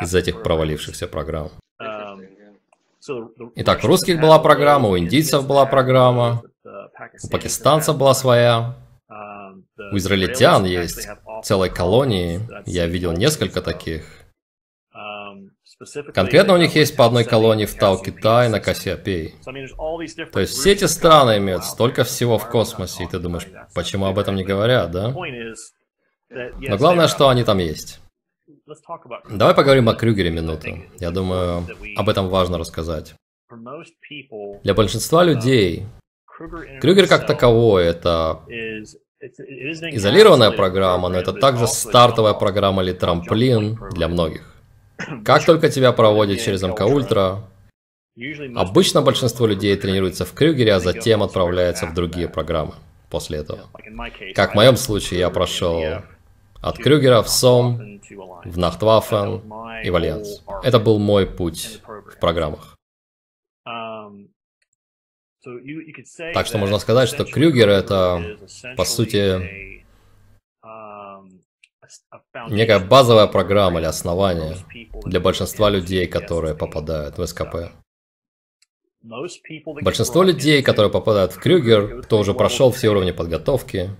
из 0.00 0.14
этих 0.14 0.42
провалившихся 0.42 1.08
программ. 1.08 1.50
Итак, 3.54 3.84
у 3.84 3.86
русских 3.86 4.20
была 4.20 4.38
программа, 4.38 4.88
у 4.88 4.98
индийцев 4.98 5.46
была 5.46 5.66
программа, 5.66 6.42
у 7.22 7.28
пакистанцев 7.28 7.96
была 7.96 8.14
своя. 8.14 8.74
У 9.92 9.96
израильтян 9.98 10.64
есть 10.64 11.06
целые 11.44 11.70
колонии. 11.70 12.40
Я 12.64 12.86
видел 12.86 13.12
несколько 13.12 13.62
таких. 13.62 14.04
Конкретно 16.14 16.54
у 16.54 16.56
них 16.56 16.74
есть 16.74 16.96
по 16.96 17.04
одной 17.04 17.24
колонии 17.24 17.66
в 17.66 17.74
Тау 17.74 17.98
Китай 17.98 18.48
на 18.48 18.60
Кассиопей. 18.60 19.34
То 20.32 20.40
есть 20.40 20.54
все 20.54 20.72
эти 20.72 20.84
страны 20.84 21.36
имеют 21.36 21.64
столько 21.64 22.04
всего 22.04 22.38
в 22.38 22.48
космосе, 22.48 23.04
и 23.04 23.06
ты 23.06 23.18
думаешь, 23.18 23.46
почему 23.74 24.06
об 24.06 24.18
этом 24.18 24.36
не 24.36 24.44
говорят, 24.44 24.90
да? 24.90 25.14
Но 26.30 26.76
главное, 26.78 27.08
что 27.08 27.28
они 27.28 27.44
там 27.44 27.58
есть. 27.58 28.00
Давай 29.30 29.54
поговорим 29.54 29.88
о 29.88 29.94
Крюгере 29.94 30.30
минуту. 30.30 30.68
Я 30.98 31.10
думаю, 31.10 31.66
об 31.96 32.08
этом 32.08 32.28
важно 32.28 32.58
рассказать. 32.58 33.14
Для 34.62 34.74
большинства 34.74 35.22
людей 35.22 35.86
Крюгер 36.80 37.06
как 37.06 37.26
таковой 37.26 37.84
это 37.84 38.40
изолированная 39.20 40.50
программа, 40.50 41.08
но 41.08 41.18
это 41.18 41.32
также 41.32 41.66
стартовая 41.66 42.34
программа 42.34 42.82
или 42.82 42.92
трамплин 42.92 43.78
для 43.92 44.08
многих. 44.08 44.55
Как 45.24 45.44
только 45.44 45.68
тебя 45.68 45.92
проводят 45.92 46.40
через 46.40 46.62
МК 46.62 46.86
Ультра, 46.86 47.44
обычно 48.54 49.02
большинство 49.02 49.46
людей 49.46 49.76
тренируется 49.76 50.24
в 50.24 50.32
Крюгере, 50.32 50.74
а 50.74 50.80
затем 50.80 51.22
отправляется 51.22 51.86
в 51.86 51.94
другие 51.94 52.28
программы 52.28 52.74
после 53.10 53.38
этого. 53.38 53.70
Как 54.34 54.52
в 54.52 54.54
моем 54.54 54.76
случае, 54.76 55.20
я 55.20 55.30
прошел 55.30 55.82
от 56.62 56.78
Крюгера 56.78 57.22
в 57.22 57.28
СОМ, 57.28 58.00
в 58.44 58.58
Нахтваффен 58.58 59.42
и 59.84 59.90
в 59.90 59.96
Альянс. 59.96 60.42
Это 60.62 60.78
был 60.78 60.98
мой 60.98 61.26
путь 61.26 61.80
в 61.86 62.18
программах. 62.18 62.76
Так 66.34 66.46
что 66.46 66.58
можно 66.58 66.78
сказать, 66.78 67.08
что 67.08 67.24
Крюгер 67.24 67.68
это, 67.68 68.36
по 68.76 68.84
сути, 68.84 69.75
некая 72.48 72.78
базовая 72.78 73.26
программа 73.26 73.80
или 73.80 73.86
основание 73.86 74.56
для 75.04 75.20
большинства 75.20 75.70
людей, 75.70 76.06
которые 76.06 76.54
попадают 76.54 77.18
в 77.18 77.26
СКП. 77.26 77.72
Большинство 79.02 80.22
людей, 80.22 80.62
которые 80.62 80.90
попадают 80.90 81.32
в 81.32 81.38
Крюгер, 81.38 82.02
кто 82.02 82.18
уже 82.18 82.34
прошел 82.34 82.72
все 82.72 82.88
уровни 82.88 83.12
подготовки, 83.12 83.90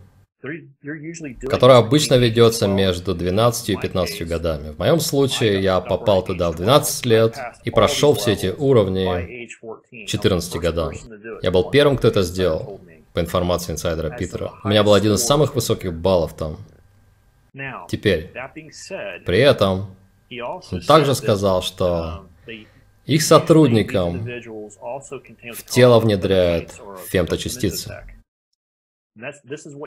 которая 1.48 1.78
обычно 1.78 2.14
ведется 2.14 2.66
между 2.66 3.14
12 3.14 3.70
и 3.70 3.76
15 3.76 4.26
годами. 4.26 4.72
В 4.72 4.78
моем 4.78 5.00
случае 5.00 5.60
я 5.60 5.80
попал 5.80 6.24
туда 6.24 6.50
в 6.50 6.56
12 6.56 7.06
лет 7.06 7.36
и 7.64 7.70
прошел 7.70 8.14
все 8.14 8.32
эти 8.32 8.52
уровни 8.56 9.48
14 10.06 10.56
годам. 10.56 10.92
Я 11.42 11.50
был 11.50 11.70
первым, 11.70 11.96
кто 11.96 12.08
это 12.08 12.22
сделал, 12.22 12.80
по 13.12 13.20
информации 13.20 13.72
инсайдера 13.72 14.10
Питера. 14.10 14.52
У 14.62 14.68
меня 14.68 14.82
был 14.82 14.92
один 14.92 15.14
из 15.14 15.24
самых 15.24 15.54
высоких 15.54 15.94
баллов 15.94 16.34
там. 16.36 16.58
Теперь, 17.88 18.32
при 19.24 19.38
этом, 19.38 19.96
он 20.30 20.80
также 20.86 21.14
сказал, 21.14 21.62
что 21.62 22.26
их 23.06 23.22
сотрудникам 23.22 24.24
в 24.24 25.64
тело 25.64 26.00
внедряют 26.00 26.72
фемточастицы. 27.08 28.04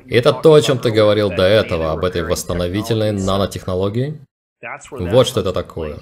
И 0.08 0.16
это 0.16 0.34
то, 0.34 0.54
о 0.54 0.62
чем 0.62 0.80
ты 0.80 0.90
говорил 0.90 1.30
до 1.30 1.44
этого, 1.44 1.92
об 1.92 2.04
этой 2.04 2.24
восстановительной 2.24 3.12
нанотехнологии. 3.12 4.20
Вот 4.92 5.28
что 5.28 5.42
это 5.42 5.54
такое. 5.54 6.00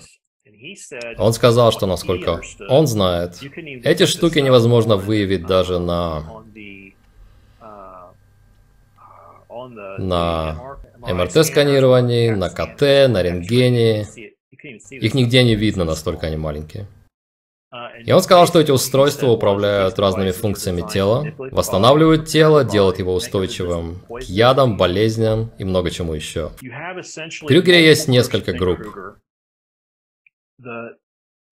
Он 1.18 1.34
сказал, 1.34 1.72
что 1.72 1.86
насколько 1.86 2.42
он 2.70 2.88
знает, 2.88 3.42
эти 3.84 4.06
штуки 4.06 4.40
невозможно 4.40 4.96
выявить 4.96 5.46
даже 5.46 5.80
на 5.80 6.24
на 9.98 10.78
МРТ-сканировании, 11.02 12.30
на 12.32 12.50
КТ, 12.50 13.10
на 13.10 13.22
рентгене. 13.22 14.06
Их 14.90 15.14
нигде 15.14 15.44
не 15.44 15.56
видно, 15.56 15.86
настолько 15.86 16.28
они 16.28 16.38
маленькие. 16.38 16.88
И 18.06 18.12
он 18.12 18.22
сказал, 18.22 18.48
что 18.48 18.60
эти 18.60 18.72
устройства 18.72 19.28
управляют 19.28 20.00
разными 20.00 20.32
функциями 20.32 20.90
тела, 20.90 21.34
восстанавливают 21.38 22.26
тело, 22.26 22.64
делают 22.64 23.00
его 23.00 23.14
устойчивым 23.14 24.06
к 24.08 24.22
ядам, 24.24 24.78
болезням 24.78 25.52
и 25.58 25.66
много 25.66 25.92
чему 25.92 26.14
еще. 26.14 26.52
В 26.62 27.46
Крюгере 27.46 27.86
есть 27.86 28.08
несколько 28.08 28.54
групп. 28.54 28.80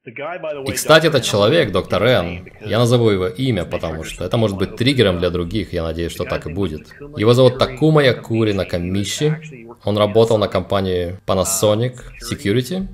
И, 0.05 0.71
кстати, 0.71 1.07
этот 1.07 1.23
человек, 1.23 1.71
доктор 1.71 2.03
Н, 2.03 2.47
я 2.61 2.77
назову 2.77 3.09
его 3.09 3.27
имя, 3.27 3.65
потому 3.65 4.03
что 4.03 4.23
это 4.23 4.37
может 4.37 4.57
быть 4.57 4.75
триггером 4.75 5.17
для 5.17 5.31
других, 5.31 5.73
я 5.73 5.81
надеюсь, 5.83 6.11
что 6.11 6.25
так 6.25 6.45
и 6.45 6.53
будет. 6.53 6.87
Его 7.17 7.33
зовут 7.33 7.57
Такума 7.57 8.03
Якури 8.03 8.53
Накамиши. 8.53 9.39
Он 9.83 9.97
работал 9.97 10.37
на 10.37 10.47
компании 10.47 11.17
Panasonic 11.25 11.95
Security, 12.21 12.87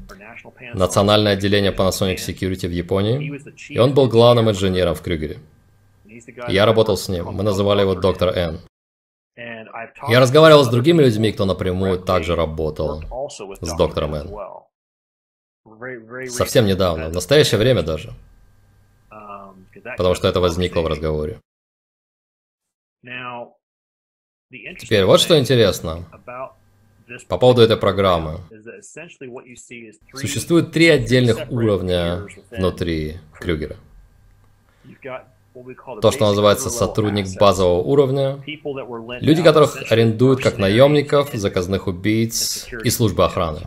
национальное 0.74 1.34
отделение 1.34 1.72
Panasonic 1.72 2.15
Security 2.15 2.68
в 2.68 2.72
Японии, 2.72 3.41
и 3.70 3.77
он 3.77 3.94
был 3.94 4.08
главным 4.08 4.50
инженером 4.50 4.96
в 4.96 5.01
Крюгере. 5.01 5.39
Я 6.48 6.65
работал 6.65 6.96
с 6.96 7.10
ним, 7.10 7.25
мы 7.25 7.44
называли 7.44 7.82
его 7.82 7.96
доктор 7.96 8.30
Н. 8.38 8.60
Я 10.08 10.20
разговаривал 10.20 10.63
с 10.63 10.70
другими 10.70 11.03
людьми, 11.03 11.32
кто 11.32 11.46
напрямую 11.46 12.00
также 12.00 12.36
работал 12.36 13.03
с 13.62 13.75
доктором 13.75 14.15
Н. 14.15 14.30
Совсем 16.30 16.65
недавно, 16.65 17.10
в 17.10 17.13
настоящее 17.13 17.60
время 17.60 17.84
даже. 17.84 18.13
Потому 19.98 20.15
что 20.15 20.27
это 20.27 20.39
возникло 20.39 20.82
в 20.82 20.88
разговоре. 20.88 21.39
Теперь 24.80 25.06
вот 25.06 25.22
что 25.22 25.39
интересно. 25.39 26.06
По 27.27 27.38
поводу 27.38 27.62
этой 27.62 27.77
программы. 27.77 28.39
Существует 30.13 30.72
три 30.72 30.88
отдельных 30.89 31.51
уровня 31.51 32.27
внутри 32.51 33.18
Крюгера. 33.34 33.75
То, 36.01 36.12
что 36.12 36.27
называется 36.27 36.70
сотрудник 36.70 37.27
базового 37.38 37.82
уровня, 37.82 38.41
люди, 39.20 39.44
которых 39.44 39.91
арендуют 39.91 40.41
как 40.41 40.58
наемников, 40.58 41.34
заказных 41.34 41.88
убийц 41.88 42.68
и 42.84 42.89
службы 42.89 43.25
охраны. 43.25 43.62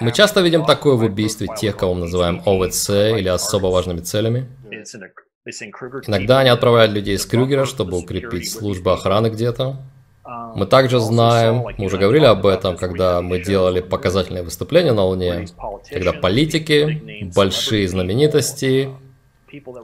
Мы 0.00 0.12
часто 0.12 0.40
видим 0.40 0.64
такое 0.64 0.94
в 0.96 1.02
убийстве 1.02 1.48
тех, 1.56 1.76
кого 1.76 1.94
мы 1.94 2.00
называем 2.00 2.42
ОВЦ 2.44 2.90
или 3.18 3.28
особо 3.28 3.66
важными 3.66 4.00
целями. 4.00 4.48
Иногда 6.06 6.40
они 6.40 6.48
отправляют 6.48 6.92
людей 6.92 7.16
из 7.16 7.26
Крюгера, 7.26 7.64
чтобы 7.66 7.98
укрепить 7.98 8.50
службу 8.50 8.90
охраны 8.90 9.28
где-то. 9.28 9.76
Мы 10.54 10.66
также 10.66 11.00
знаем, 11.00 11.64
мы 11.76 11.86
уже 11.86 11.98
говорили 11.98 12.24
об 12.24 12.46
этом, 12.46 12.76
когда 12.76 13.20
мы 13.20 13.40
делали 13.40 13.80
показательные 13.80 14.42
выступления 14.42 14.92
на 14.92 15.04
Луне, 15.04 15.46
когда 15.90 16.12
политики, 16.12 17.30
большие 17.34 17.86
знаменитости, 17.86 18.88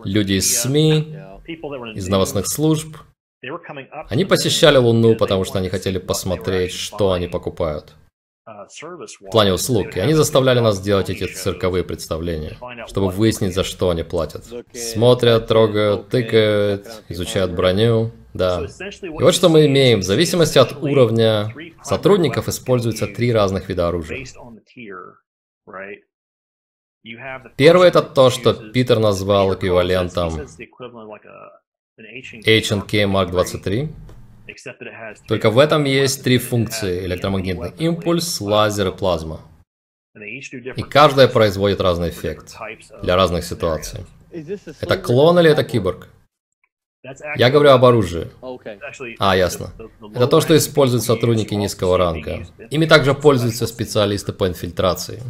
люди 0.05 0.35
из 0.35 0.61
СМИ, 0.61 1.15
из 1.95 2.09
новостных 2.09 2.47
служб, 2.47 2.97
они 4.09 4.25
посещали 4.25 4.79
Луну, 4.79 5.15
потому 5.17 5.45
что 5.45 5.59
они 5.59 5.69
хотели 5.69 5.99
посмотреть, 5.99 6.73
что 6.73 7.13
они 7.13 7.27
покупают 7.27 7.95
в 9.21 9.31
плане 9.31 9.53
услуг, 9.53 9.97
и 9.97 10.01
они 10.01 10.15
заставляли 10.15 10.61
нас 10.61 10.81
делать 10.81 11.11
эти 11.11 11.27
цирковые 11.27 11.85
представления, 11.85 12.59
чтобы 12.87 13.11
выяснить, 13.11 13.55
за 13.55 13.65
что 13.65 13.91
они 13.91 14.03
платят. 14.03 14.45
Смотрят, 14.73 15.47
трогают, 15.47 16.09
тыкают, 16.09 16.87
изучают 17.09 17.53
броню, 17.53 18.13
да. 18.35 18.67
И 19.03 19.09
вот 19.09 19.35
что 19.35 19.49
мы 19.49 19.67
имеем. 19.67 20.01
В 20.01 20.05
зависимости 20.05 20.59
от 20.59 20.83
уровня 20.83 21.55
сотрудников 21.83 22.49
используются 22.49 23.07
три 23.07 23.33
разных 23.33 23.69
вида 23.69 23.89
оружия. 23.89 24.25
Первое 27.57 27.89
это 27.89 28.03
то, 28.03 28.31
что 28.31 28.53
Питер 28.53 28.99
назвал 28.99 29.55
эквивалентом 29.55 30.35
H&K 31.97 33.05
Mark 33.05 33.31
23. 33.31 33.89
Только 35.29 35.51
в 35.51 35.59
этом 35.59 35.85
есть 35.85 36.25
три 36.25 36.39
функции– 36.39 37.05
электромагнитный 37.07 37.73
импульс, 37.79 38.41
лазер 38.41 38.89
и 38.89 38.97
плазма. 38.97 39.41
И 40.77 40.83
каждая 40.83 41.29
производит 41.29 41.81
разный 41.81 42.11
эффект 42.11 42.57
для 43.03 43.17
разных 43.17 43.45
ситуаций. 43.45 44.01
Это 44.81 44.97
клон 44.97 45.39
или 45.39 45.51
это 45.51 45.65
киборг? 45.65 46.09
Я 47.37 47.51
говорю 47.51 47.71
об 47.71 47.85
оружии. 47.85 48.29
А, 49.19 49.35
ясно. 49.35 49.73
Это 50.15 50.27
то, 50.27 50.41
что 50.41 50.57
используют 50.57 51.03
сотрудники 51.03 51.55
низкого 51.55 51.97
ранга. 51.97 52.47
Ими 52.69 52.85
также 52.85 53.15
пользуются 53.15 53.67
специалисты 53.67 54.33
по 54.33 54.47
инфильтрации. 54.47 55.23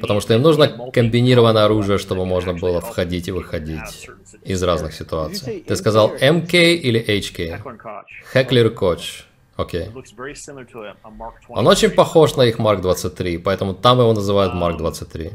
Потому 0.00 0.20
что 0.20 0.34
им 0.34 0.42
нужно 0.42 0.90
комбинированное 0.92 1.64
оружие, 1.64 1.98
чтобы 1.98 2.26
можно 2.26 2.52
было 2.52 2.80
входить 2.80 3.28
и 3.28 3.32
выходить 3.32 4.10
из 4.42 4.62
разных 4.62 4.92
ситуаций. 4.92 5.64
Ты 5.66 5.76
сказал 5.76 6.12
МК 6.20 6.58
или 6.58 7.00
HK? 7.00 7.62
Heckler 8.34 8.74
Koch. 8.74 9.24
Окей. 9.56 9.90
Он 11.48 11.66
очень 11.68 11.90
похож 11.90 12.34
на 12.34 12.42
их 12.42 12.58
Mark 12.58 12.80
23, 12.80 13.38
поэтому 13.38 13.74
там 13.74 14.00
его 14.00 14.12
называют 14.12 14.52
Mark 14.54 14.78
23. 14.78 15.30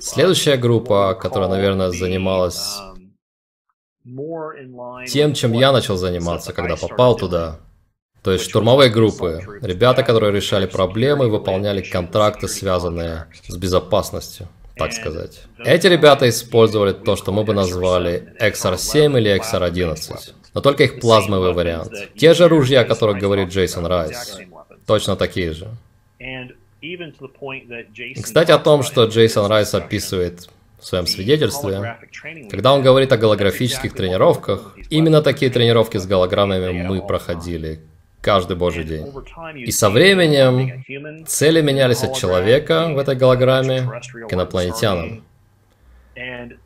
Следующая 0.00 0.56
группа, 0.56 1.14
которая, 1.14 1.48
наверное, 1.48 1.90
занималась 1.90 2.78
тем, 5.06 5.34
чем 5.34 5.52
я 5.52 5.72
начал 5.72 5.96
заниматься, 5.96 6.52
когда 6.52 6.76
попал 6.76 7.16
туда. 7.16 7.58
То 8.22 8.32
есть 8.32 8.44
штурмовые 8.44 8.90
группы, 8.90 9.42
ребята, 9.62 10.02
которые 10.02 10.32
решали 10.32 10.66
проблемы 10.66 11.26
и 11.26 11.30
выполняли 11.30 11.80
контракты, 11.80 12.48
связанные 12.48 13.26
с 13.48 13.56
безопасностью, 13.56 14.48
так 14.76 14.92
сказать. 14.92 15.40
Эти 15.64 15.86
ребята 15.86 16.28
использовали 16.28 16.92
то, 16.92 17.16
что 17.16 17.32
мы 17.32 17.44
бы 17.44 17.54
назвали 17.54 18.34
XR7 18.38 19.18
или 19.18 19.40
XR11, 19.40 20.34
но 20.52 20.60
только 20.60 20.84
их 20.84 21.00
плазмовый 21.00 21.52
вариант. 21.54 21.92
Те 22.16 22.34
же 22.34 22.48
ружья, 22.48 22.82
о 22.82 22.84
которых 22.84 23.18
говорит 23.18 23.48
Джейсон 23.48 23.86
Райс, 23.86 24.38
точно 24.86 25.16
такие 25.16 25.52
же. 25.52 25.68
И, 26.82 26.98
кстати, 28.22 28.50
о 28.50 28.58
том, 28.58 28.82
что 28.82 29.04
Джейсон 29.04 29.46
Райс 29.46 29.74
описывает 29.74 30.48
в 30.80 30.86
своем 30.86 31.06
свидетельстве, 31.06 31.98
когда 32.50 32.72
он 32.72 32.82
говорит 32.82 33.12
о 33.12 33.16
голографических 33.16 33.94
тренировках, 33.94 34.76
именно 34.88 35.22
такие 35.22 35.50
тренировки 35.50 35.98
с 35.98 36.06
голограммами 36.06 36.82
мы 36.82 37.06
проходили 37.06 37.80
каждый 38.20 38.56
божий 38.56 38.84
день. 38.84 39.06
И 39.56 39.70
со 39.70 39.90
временем 39.90 40.84
цели 41.26 41.60
менялись 41.60 42.02
от 42.02 42.16
человека 42.16 42.88
в 42.92 42.98
этой 42.98 43.16
голограмме 43.16 43.88
к 44.28 44.32
инопланетянам. 44.32 45.24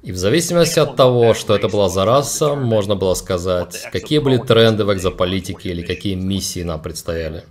И 0.02 0.10
в 0.10 0.16
зависимости 0.16 0.78
от 0.80 0.96
того, 0.96 1.34
что 1.34 1.54
это 1.54 1.68
была 1.68 1.88
за 1.88 2.04
раса, 2.04 2.54
можно 2.54 2.96
было 2.96 3.14
сказать, 3.14 3.88
какие 3.92 4.18
были 4.18 4.38
тренды 4.38 4.84
в 4.84 4.92
экзополитике 4.92 5.70
или 5.70 5.82
какие 5.82 6.14
миссии 6.14 6.62
нам 6.62 6.82
предстояли. 6.82 7.44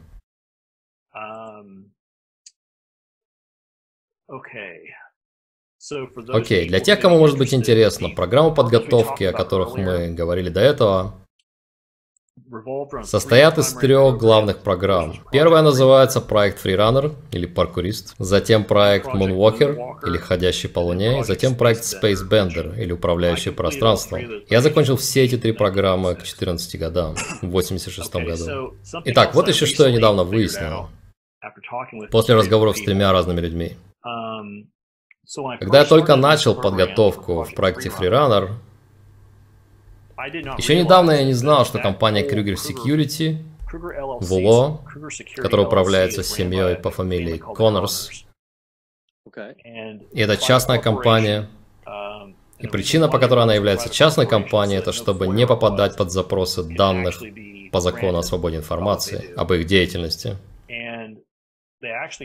Окей, 6.29 6.65
okay, 6.65 6.67
для 6.67 6.79
тех, 6.79 6.99
кому 7.01 7.17
может 7.19 7.37
быть 7.37 7.53
интересно, 7.53 8.09
программы 8.09 8.53
подготовки, 8.53 9.25
о 9.25 9.33
которых 9.33 9.75
мы 9.75 10.09
говорили 10.13 10.49
до 10.49 10.61
этого, 10.61 11.15
состоят 13.03 13.57
из 13.57 13.73
трех 13.73 14.17
главных 14.17 14.59
программ. 14.59 15.15
Первая 15.31 15.61
называется 15.61 16.21
проект 16.21 16.65
Freerunner 16.65 17.13
или 17.31 17.45
паркурист, 17.45 18.15
затем 18.17 18.63
проект 18.63 19.07
Moonwalker 19.07 20.07
или 20.07 20.17
ходящий 20.17 20.69
по 20.69 20.79
луне, 20.79 21.19
и 21.19 21.23
затем 21.23 21.55
проект 21.55 21.83
Space 21.83 22.27
Bender 22.27 22.79
или 22.79 22.93
управляющий 22.93 23.51
пространством. 23.51 24.21
Я 24.49 24.61
закончил 24.61 24.95
все 24.95 25.23
эти 25.23 25.37
три 25.37 25.51
программы 25.51 26.15
к 26.15 26.23
14 26.23 26.79
годам, 26.79 27.15
в 27.41 27.49
86 27.49 28.13
году. 28.15 28.75
Итак, 29.05 29.35
вот 29.35 29.47
еще 29.49 29.65
что 29.65 29.85
я 29.85 29.93
недавно 29.93 30.23
выяснил, 30.23 30.89
после 32.09 32.35
разговоров 32.35 32.77
с 32.77 32.81
тремя 32.81 33.11
разными 33.11 33.41
людьми. 33.41 33.75
Когда 35.59 35.79
я 35.79 35.85
только 35.85 36.15
начал 36.15 36.53
подготовку 36.53 37.43
в 37.43 37.55
проекте 37.55 37.89
Freerunner, 37.89 38.51
еще 40.57 40.81
недавно 40.81 41.11
я 41.11 41.23
не 41.23 41.33
знал, 41.33 41.65
что 41.65 41.79
компания 41.79 42.27
Kruger 42.27 42.55
Security 42.55 43.37
в 43.71 44.33
УЛО, 44.33 44.81
которая 45.37 45.65
управляется 45.65 46.23
семьей 46.23 46.75
по 46.75 46.91
фамилии 46.91 47.37
Коннорс, 47.37 48.25
и 50.11 50.19
это 50.19 50.37
частная 50.37 50.79
компания, 50.79 51.49
и 52.59 52.67
причина, 52.67 53.07
по 53.07 53.17
которой 53.17 53.43
она 53.43 53.55
является 53.55 53.89
частной 53.89 54.27
компанией, 54.27 54.79
это 54.79 54.91
чтобы 54.91 55.27
не 55.27 55.47
попадать 55.47 55.97
под 55.97 56.11
запросы 56.11 56.63
данных 56.63 57.21
по 57.71 57.79
закону 57.79 58.19
о 58.19 58.23
свободе 58.23 58.57
информации 58.57 59.33
об 59.35 59.51
их 59.53 59.65
деятельности. 59.65 60.37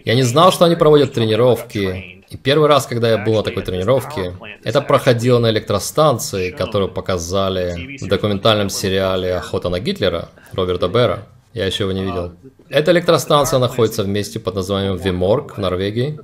Я 0.05 0.15
не 0.15 0.23
знал, 0.23 0.53
что 0.53 0.65
они 0.65 0.77
проводят 0.77 1.13
тренировки. 1.13 2.25
И 2.29 2.37
первый 2.37 2.69
раз, 2.69 2.87
когда 2.87 3.11
я 3.11 3.19
был 3.19 3.35
на 3.35 3.43
такой 3.43 3.63
тренировке, 3.63 4.35
это 4.63 4.81
проходило 4.81 5.39
на 5.39 5.51
электростанции, 5.51 6.51
которую 6.51 6.91
показали 6.91 7.97
в 7.99 8.07
документальном 8.07 8.71
сериале 8.71 9.35
«Охота 9.35 9.69
на 9.69 9.81
Гитлера» 9.81 10.29
Роберта 10.53 10.89
Бера. 10.89 11.27
Я 11.55 11.67
еще 11.67 11.85
его 11.85 11.93
не 11.93 12.05
видел. 12.05 12.35
Эта 12.69 12.93
электростанция 12.93 13.59
находится 13.59 14.03
в 14.05 14.09
месте 14.09 14.39
под 14.39 14.55
названием 14.55 14.97
Виморг 14.97 15.57
в 15.57 15.61
Норвегии. 15.61 16.19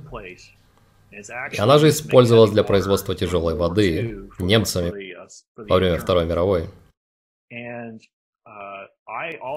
И 1.51 1.57
она 1.57 1.77
же 1.79 1.89
использовалась 1.89 2.51
для 2.51 2.63
производства 2.63 3.15
тяжелой 3.15 3.55
воды 3.55 4.29
немцами 4.39 5.15
во 5.57 5.77
время 5.77 5.97
Второй 5.97 6.25
мировой. 6.25 6.65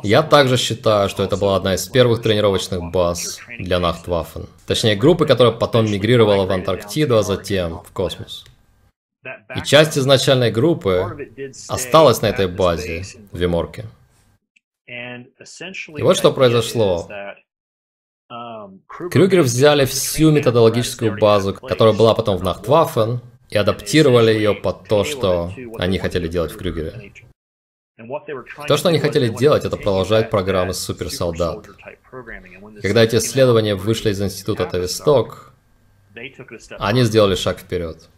Я 0.02 0.22
также 0.22 0.57
считаю, 0.57 1.09
что 1.09 1.22
это 1.22 1.37
была 1.37 1.57
одна 1.57 1.74
из 1.74 1.87
первых 1.87 2.22
тренировочных 2.22 2.90
баз 2.90 3.40
для 3.59 3.78
Нахтваффен. 3.78 4.46
Точнее, 4.66 4.96
группы, 4.96 5.26
которая 5.26 5.52
потом 5.52 5.90
мигрировала 5.90 6.46
в 6.46 6.50
Антарктиду, 6.50 7.18
а 7.18 7.22
затем 7.22 7.83
в 7.83 7.92
космос. 7.92 8.44
И 9.57 9.62
часть 9.64 9.98
изначальной 9.98 10.50
группы 10.50 11.31
осталась 11.68 12.22
на 12.22 12.26
этой 12.26 12.46
базе 12.46 13.02
в 13.33 13.38
Виморке. 13.38 13.87
И 14.87 16.02
вот 16.02 16.16
что 16.16 16.33
произошло. 16.33 17.09
Крюгер 19.11 19.42
взяли 19.42 19.85
всю 19.85 20.31
методологическую 20.31 21.18
базу, 21.18 21.54
которая 21.54 21.94
была 21.94 22.14
потом 22.14 22.37
в 22.37 22.42
Нахтваффен, 22.42 23.20
и 23.50 23.57
адаптировали 23.57 24.33
ее 24.33 24.54
под 24.54 24.87
то, 24.88 25.04
что 25.04 25.50
они 25.78 25.98
хотели 25.98 26.28
делать 26.28 26.52
в 26.52 26.59
Крюгере. 26.59 27.12
То, 28.68 28.76
что 28.76 28.90
они 28.90 29.00
хотели 29.00 29.28
делать, 29.28 29.64
это 29.64 29.76
продолжать 29.76 30.30
программы 30.30 30.72
суперсолдат. 30.72 31.66
Когда 32.80 33.02
эти 33.02 33.16
исследования 33.16 33.74
вышли 33.74 34.11
из 34.11 34.22
института 34.22 34.66
Тависток, 34.66 35.52
они 36.78 37.02
сделали 37.02 37.34
шаг 37.34 37.58
вперед. 37.58 38.08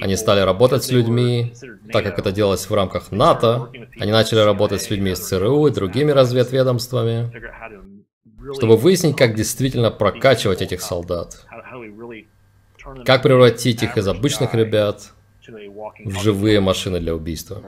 Они 0.00 0.16
стали 0.16 0.40
работать 0.40 0.82
с 0.82 0.90
людьми, 0.90 1.54
так 1.92 2.02
как 2.04 2.18
это 2.18 2.32
делалось 2.32 2.68
в 2.68 2.74
рамках 2.74 3.12
НАТО. 3.12 3.70
Они 4.00 4.10
начали 4.10 4.40
работать 4.40 4.82
с 4.82 4.90
людьми 4.90 5.12
из 5.12 5.20
ЦРУ 5.20 5.68
и 5.68 5.70
другими 5.70 6.10
разведведомствами, 6.10 7.32
чтобы 8.54 8.76
выяснить, 8.76 9.16
как 9.16 9.34
действительно 9.36 9.92
прокачивать 9.92 10.62
этих 10.62 10.80
солдат. 10.80 11.46
Как 13.04 13.22
превратить 13.22 13.84
их 13.84 13.96
из 13.96 14.08
обычных 14.08 14.54
ребят 14.54 15.12
в 15.46 16.20
живые 16.20 16.60
машины 16.60 16.98
для 16.98 17.14
убийства. 17.14 17.62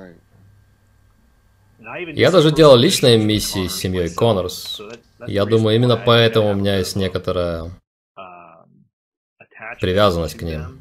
Я 2.14 2.30
даже 2.30 2.52
делал 2.52 2.76
личные 2.76 3.18
миссии 3.18 3.68
с 3.68 3.76
семьей 3.76 4.10
Коннорс. 4.10 4.80
Я 5.26 5.44
думаю, 5.44 5.76
именно 5.76 5.96
поэтому 5.96 6.50
у 6.50 6.54
меня 6.54 6.78
есть 6.78 6.96
некоторая 6.96 7.70
привязанность 9.80 10.36
к 10.36 10.42
ним. 10.42 10.80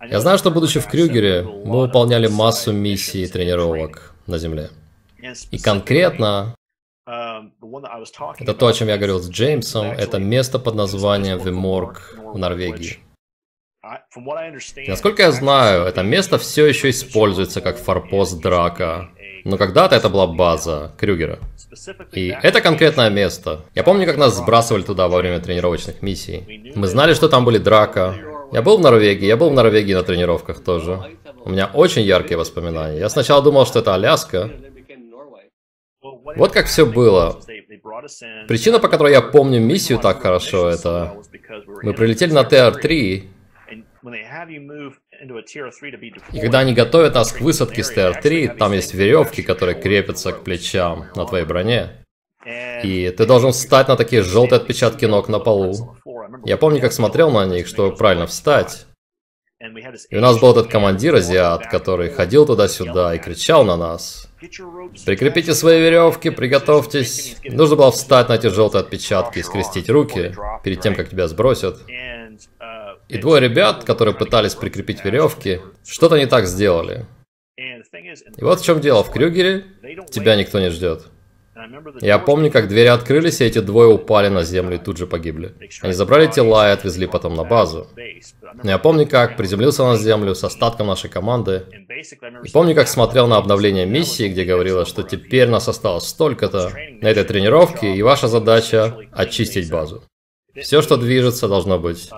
Я 0.00 0.20
знаю, 0.20 0.38
что 0.38 0.50
будучи 0.50 0.80
в 0.80 0.86
Крюгере, 0.86 1.42
мы 1.42 1.80
выполняли 1.80 2.28
массу 2.28 2.72
миссий 2.72 3.24
и 3.24 3.26
тренировок 3.26 4.14
на 4.26 4.38
Земле. 4.38 4.70
И 5.50 5.58
конкретно, 5.58 6.54
это 7.06 8.54
то, 8.54 8.66
о 8.66 8.72
чем 8.72 8.88
я 8.88 8.96
говорил 8.96 9.18
с 9.20 9.28
Джеймсом, 9.28 9.86
это 9.86 10.18
место 10.18 10.58
под 10.58 10.74
названием 10.74 11.38
Виморг 11.38 12.14
в 12.16 12.38
Норвегии. 12.38 12.98
Насколько 14.86 15.22
я 15.22 15.32
знаю, 15.32 15.84
это 15.84 16.02
место 16.02 16.38
все 16.38 16.66
еще 16.66 16.90
используется 16.90 17.60
как 17.60 17.78
форпост 17.78 18.40
Драка, 18.40 19.10
но 19.48 19.56
когда-то 19.56 19.96
это 19.96 20.10
была 20.10 20.26
база 20.26 20.92
Крюгера. 20.98 21.38
И 22.12 22.28
это 22.42 22.60
конкретное 22.60 23.08
место. 23.08 23.60
Я 23.74 23.82
помню, 23.82 24.04
как 24.04 24.18
нас 24.18 24.36
сбрасывали 24.36 24.82
туда 24.82 25.08
во 25.08 25.18
время 25.18 25.40
тренировочных 25.40 26.02
миссий. 26.02 26.72
Мы 26.74 26.86
знали, 26.86 27.14
что 27.14 27.28
там 27.28 27.46
были 27.46 27.56
Драка. 27.56 28.14
Я 28.52 28.60
был 28.60 28.76
в 28.76 28.80
Норвегии, 28.80 29.26
я 29.26 29.38
был 29.38 29.48
в 29.48 29.54
Норвегии 29.54 29.94
на 29.94 30.02
тренировках 30.02 30.62
тоже. 30.62 31.00
У 31.44 31.50
меня 31.50 31.70
очень 31.72 32.02
яркие 32.02 32.36
воспоминания. 32.36 32.98
Я 32.98 33.08
сначала 33.08 33.42
думал, 33.42 33.64
что 33.64 33.78
это 33.78 33.94
Аляска. 33.94 34.50
Вот 36.36 36.52
как 36.52 36.66
все 36.66 36.84
было. 36.84 37.40
Причина, 38.48 38.78
по 38.78 38.88
которой 38.88 39.12
я 39.12 39.22
помню 39.22 39.60
миссию 39.60 39.98
так 39.98 40.20
хорошо, 40.20 40.68
это... 40.68 41.16
Мы 41.82 41.94
прилетели 41.94 42.32
на 42.32 42.44
ТР-3, 42.44 43.22
и 45.20 46.40
когда 46.40 46.60
они 46.60 46.74
готовят 46.74 47.14
нас 47.14 47.32
к 47.32 47.40
высадке 47.40 47.82
с 47.82 47.90
ТР-3, 47.90 48.56
там 48.56 48.72
есть 48.72 48.94
веревки, 48.94 49.42
которые 49.42 49.80
крепятся 49.80 50.32
к 50.32 50.44
плечам 50.44 51.06
на 51.16 51.26
твоей 51.26 51.44
броне. 51.44 52.04
И 52.84 53.12
ты 53.16 53.26
должен 53.26 53.52
встать 53.52 53.88
на 53.88 53.96
такие 53.96 54.22
желтые 54.22 54.58
отпечатки 54.58 55.04
ног 55.06 55.28
на 55.28 55.40
полу. 55.40 55.96
Я 56.44 56.56
помню, 56.56 56.80
как 56.80 56.92
смотрел 56.92 57.30
на 57.30 57.46
них, 57.46 57.66
чтобы 57.66 57.96
правильно 57.96 58.26
встать. 58.26 58.86
И 60.08 60.16
у 60.16 60.20
нас 60.20 60.38
был 60.38 60.52
этот 60.52 60.68
командир 60.68 61.16
азиат, 61.16 61.66
который 61.66 62.10
ходил 62.10 62.46
туда-сюда 62.46 63.16
и 63.16 63.18
кричал 63.18 63.64
на 63.64 63.76
нас. 63.76 64.28
Прикрепите 65.04 65.52
свои 65.52 65.80
веревки, 65.80 66.30
приготовьтесь. 66.30 67.36
Нужно 67.42 67.74
было 67.74 67.90
встать 67.90 68.28
на 68.28 68.34
эти 68.34 68.46
желтые 68.46 68.80
отпечатки 68.82 69.40
и 69.40 69.42
скрестить 69.42 69.90
руки 69.90 70.32
перед 70.62 70.80
тем, 70.80 70.94
как 70.94 71.10
тебя 71.10 71.26
сбросят. 71.26 71.80
И 73.08 73.18
двое 73.18 73.40
ребят, 73.40 73.84
которые 73.84 74.14
пытались 74.14 74.54
прикрепить 74.54 75.04
веревки, 75.04 75.60
что-то 75.84 76.18
не 76.18 76.26
так 76.26 76.46
сделали. 76.46 77.06
И 77.56 78.44
вот 78.44 78.60
в 78.60 78.64
чем 78.64 78.80
дело, 78.80 79.02
в 79.02 79.10
Крюгере 79.10 79.64
тебя 80.10 80.36
никто 80.36 80.60
не 80.60 80.70
ждет. 80.70 81.06
Я 82.00 82.18
помню, 82.18 82.52
как 82.52 82.68
двери 82.68 82.86
открылись, 82.86 83.40
и 83.40 83.44
эти 83.44 83.58
двое 83.58 83.88
упали 83.88 84.28
на 84.28 84.44
землю 84.44 84.76
и 84.76 84.78
тут 84.78 84.96
же 84.96 85.06
погибли. 85.06 85.54
Они 85.80 85.92
забрали 85.92 86.26
тела 86.28 86.68
и 86.68 86.72
отвезли 86.72 87.06
потом 87.06 87.34
на 87.34 87.44
базу. 87.44 87.88
Я 88.62 88.78
помню, 88.78 89.08
как 89.08 89.36
приземлился 89.36 89.84
на 89.84 89.96
землю 89.96 90.34
с 90.34 90.44
остатком 90.44 90.86
нашей 90.86 91.10
команды. 91.10 91.64
И 92.44 92.50
помню, 92.52 92.76
как 92.76 92.86
смотрел 92.86 93.26
на 93.26 93.38
обновление 93.38 93.86
миссии, 93.86 94.28
где 94.28 94.44
говорилось, 94.44 94.88
что 94.88 95.02
теперь 95.02 95.48
нас 95.48 95.66
осталось 95.68 96.04
столько-то 96.04 96.70
на 97.00 97.08
этой 97.08 97.24
тренировке, 97.24 97.92
и 97.94 98.02
ваша 98.02 98.28
задача– 98.28 98.96
очистить 99.12 99.68
базу. 99.70 100.04
Все, 100.54 100.80
что 100.80 100.96
движется, 100.96 101.48
должно 101.48 101.78
быть 101.78 102.08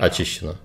очищено. 0.00 0.56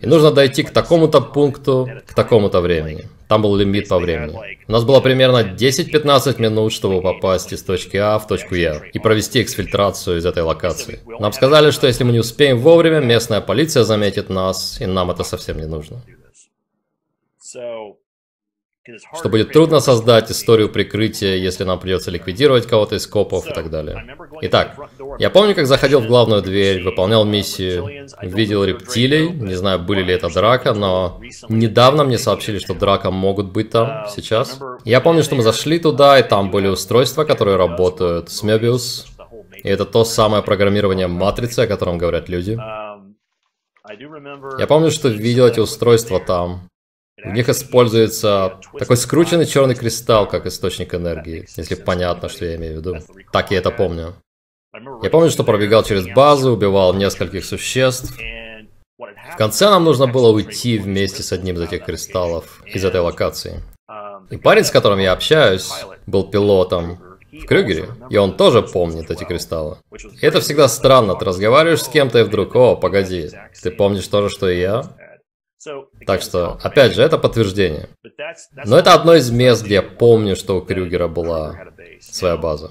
И 0.00 0.06
нужно 0.06 0.30
дойти 0.30 0.62
к 0.62 0.70
такому-то 0.70 1.22
пункту, 1.22 1.88
к 2.06 2.14
такому-то 2.14 2.60
времени. 2.60 3.08
Там 3.28 3.40
был 3.42 3.56
лимит 3.56 3.88
по 3.88 3.98
времени. 3.98 4.38
У 4.68 4.72
нас 4.72 4.84
было 4.84 5.00
примерно 5.00 5.42
10-15 5.42 6.40
минут, 6.40 6.72
чтобы 6.72 7.00
попасть 7.00 7.52
из 7.52 7.62
точки 7.62 7.96
А 7.96 8.18
в 8.18 8.26
точку 8.26 8.54
Е 8.54 8.90
и 8.92 8.98
провести 8.98 9.42
эксфильтрацию 9.42 10.18
из 10.18 10.26
этой 10.26 10.42
локации. 10.42 11.00
Нам 11.18 11.32
сказали, 11.32 11.70
что 11.70 11.86
если 11.86 12.04
мы 12.04 12.12
не 12.12 12.18
успеем 12.18 12.58
вовремя, 12.58 13.00
местная 13.00 13.40
полиция 13.40 13.84
заметит 13.84 14.28
нас, 14.28 14.80
и 14.80 14.86
нам 14.86 15.10
это 15.10 15.24
совсем 15.24 15.58
не 15.58 15.66
нужно 15.66 16.02
что 19.16 19.28
будет 19.28 19.52
трудно 19.52 19.78
создать 19.80 20.30
историю 20.30 20.68
прикрытия, 20.68 21.36
если 21.36 21.62
нам 21.62 21.78
придется 21.78 22.10
ликвидировать 22.10 22.66
кого-то 22.66 22.96
из 22.96 23.06
копов 23.06 23.48
и 23.48 23.54
так 23.54 23.70
далее. 23.70 24.16
Итак, 24.42 24.76
я 25.18 25.30
помню, 25.30 25.54
как 25.54 25.66
заходил 25.66 26.00
в 26.00 26.06
главную 26.06 26.42
дверь, 26.42 26.82
выполнял 26.82 27.24
миссию, 27.24 28.08
видел 28.20 28.64
рептилий, 28.64 29.28
не 29.30 29.54
знаю, 29.54 29.78
были 29.78 30.02
ли 30.02 30.12
это 30.12 30.28
драка, 30.28 30.74
но 30.74 31.20
недавно 31.48 32.04
мне 32.04 32.18
сообщили, 32.18 32.58
что 32.58 32.74
драка 32.74 33.10
могут 33.10 33.52
быть 33.52 33.70
там 33.70 34.06
сейчас. 34.08 34.58
Я 34.84 35.00
помню, 35.00 35.22
что 35.22 35.36
мы 35.36 35.42
зашли 35.42 35.78
туда, 35.78 36.18
и 36.18 36.22
там 36.22 36.50
были 36.50 36.66
устройства, 36.66 37.24
которые 37.24 37.56
работают 37.56 38.30
с 38.30 38.42
Möbius, 38.42 39.06
и 39.62 39.68
это 39.68 39.84
то 39.84 40.04
самое 40.04 40.42
программирование 40.42 41.06
матрицы, 41.06 41.60
о 41.60 41.66
котором 41.68 41.98
говорят 41.98 42.28
люди. 42.28 42.58
Я 44.58 44.66
помню, 44.66 44.90
что 44.90 45.08
видел 45.08 45.46
эти 45.46 45.60
устройства 45.60 46.18
там. 46.18 46.68
В 47.24 47.32
них 47.32 47.48
используется 47.48 48.58
такой 48.78 48.96
скрученный 48.96 49.46
черный 49.46 49.74
кристалл, 49.74 50.28
как 50.28 50.46
источник 50.46 50.94
энергии, 50.94 51.46
если 51.56 51.74
понятно, 51.74 52.28
что 52.28 52.44
я 52.44 52.56
имею 52.56 52.74
в 52.74 52.76
виду. 52.78 52.96
Так 53.32 53.50
я 53.50 53.58
это 53.58 53.70
помню. 53.70 54.14
Я 55.02 55.10
помню, 55.10 55.30
что 55.30 55.44
пробегал 55.44 55.84
через 55.84 56.06
базу, 56.06 56.52
убивал 56.52 56.94
нескольких 56.94 57.44
существ. 57.44 58.16
В 58.98 59.36
конце 59.36 59.68
нам 59.68 59.84
нужно 59.84 60.06
было 60.06 60.30
уйти 60.30 60.78
вместе 60.78 61.22
с 61.22 61.32
одним 61.32 61.56
из 61.56 61.62
этих 61.62 61.84
кристаллов 61.84 62.62
из 62.66 62.84
этой 62.84 63.00
локации. 63.00 63.62
И 64.30 64.36
парень, 64.36 64.64
с 64.64 64.70
которым 64.70 64.98
я 64.98 65.12
общаюсь, 65.12 65.70
был 66.06 66.24
пилотом 66.24 66.98
в 67.32 67.46
Крюгере, 67.46 67.88
и 68.10 68.16
он 68.16 68.36
тоже 68.36 68.62
помнит 68.62 69.10
эти 69.10 69.24
кристаллы. 69.24 69.78
И 70.20 70.26
это 70.26 70.40
всегда 70.40 70.68
странно, 70.68 71.14
ты 71.14 71.24
разговариваешь 71.24 71.82
с 71.82 71.88
кем-то 71.88 72.20
и 72.20 72.22
вдруг, 72.22 72.54
о, 72.56 72.76
погоди, 72.76 73.30
ты 73.62 73.70
помнишь 73.70 74.06
то 74.06 74.22
же, 74.22 74.28
что 74.28 74.48
и 74.48 74.60
я? 74.60 74.84
Так 76.06 76.22
что, 76.22 76.58
опять 76.62 76.94
же, 76.94 77.02
это 77.02 77.18
подтверждение. 77.18 77.88
Но 78.64 78.78
это 78.78 78.94
одно 78.94 79.14
из 79.14 79.30
мест, 79.30 79.64
где 79.64 79.74
я 79.74 79.82
помню, 79.82 80.36
что 80.36 80.58
у 80.58 80.60
Крюгера 80.60 81.08
была 81.08 81.56
своя 82.00 82.36
база. 82.36 82.70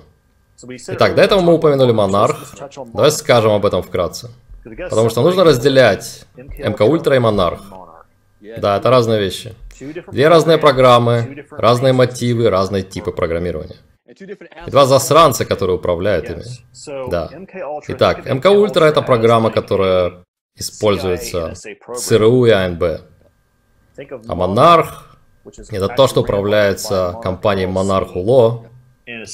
Итак, 0.88 1.16
до 1.16 1.22
этого 1.22 1.42
мы 1.42 1.54
упомянули 1.54 1.92
Монарх. 1.92 2.56
Давай 2.94 3.12
скажем 3.12 3.52
об 3.52 3.66
этом 3.66 3.82
вкратце. 3.82 4.30
Потому 4.64 5.10
что 5.10 5.22
нужно 5.22 5.44
разделять 5.44 6.26
МК 6.36 6.86
Ультра 6.86 7.16
и 7.16 7.20
Монарх. 7.20 7.62
Да, 8.58 8.78
это 8.78 8.90
разные 8.90 9.20
вещи. 9.20 9.56
Две 10.12 10.28
разные 10.28 10.58
программы, 10.58 11.46
разные 11.52 11.94
мотивы, 11.94 12.50
разные 12.50 12.84
типы 12.84 13.12
программирования. 13.12 13.78
И 14.68 14.70
два 14.70 14.86
засранца, 14.86 15.46
которые 15.46 15.78
управляют 15.78 16.30
ими. 16.30 16.44
Да. 17.10 17.30
Итак, 17.88 18.26
МК 18.26 18.52
Ультра 18.52 18.86
это 18.86 19.02
программа, 19.02 19.50
которая 19.50 20.24
используется 20.56 21.54
ЦРУ 21.96 22.46
и 22.46 22.52
АНБ. 22.52 22.84
А 24.28 24.36
Монарх– 24.36 25.18
это 25.72 25.88
то, 25.88 26.08
что 26.08 26.22
управляется 26.22 27.20
компанией 27.22 27.68
Монарх 27.68 28.16
УЛО. 28.16 28.68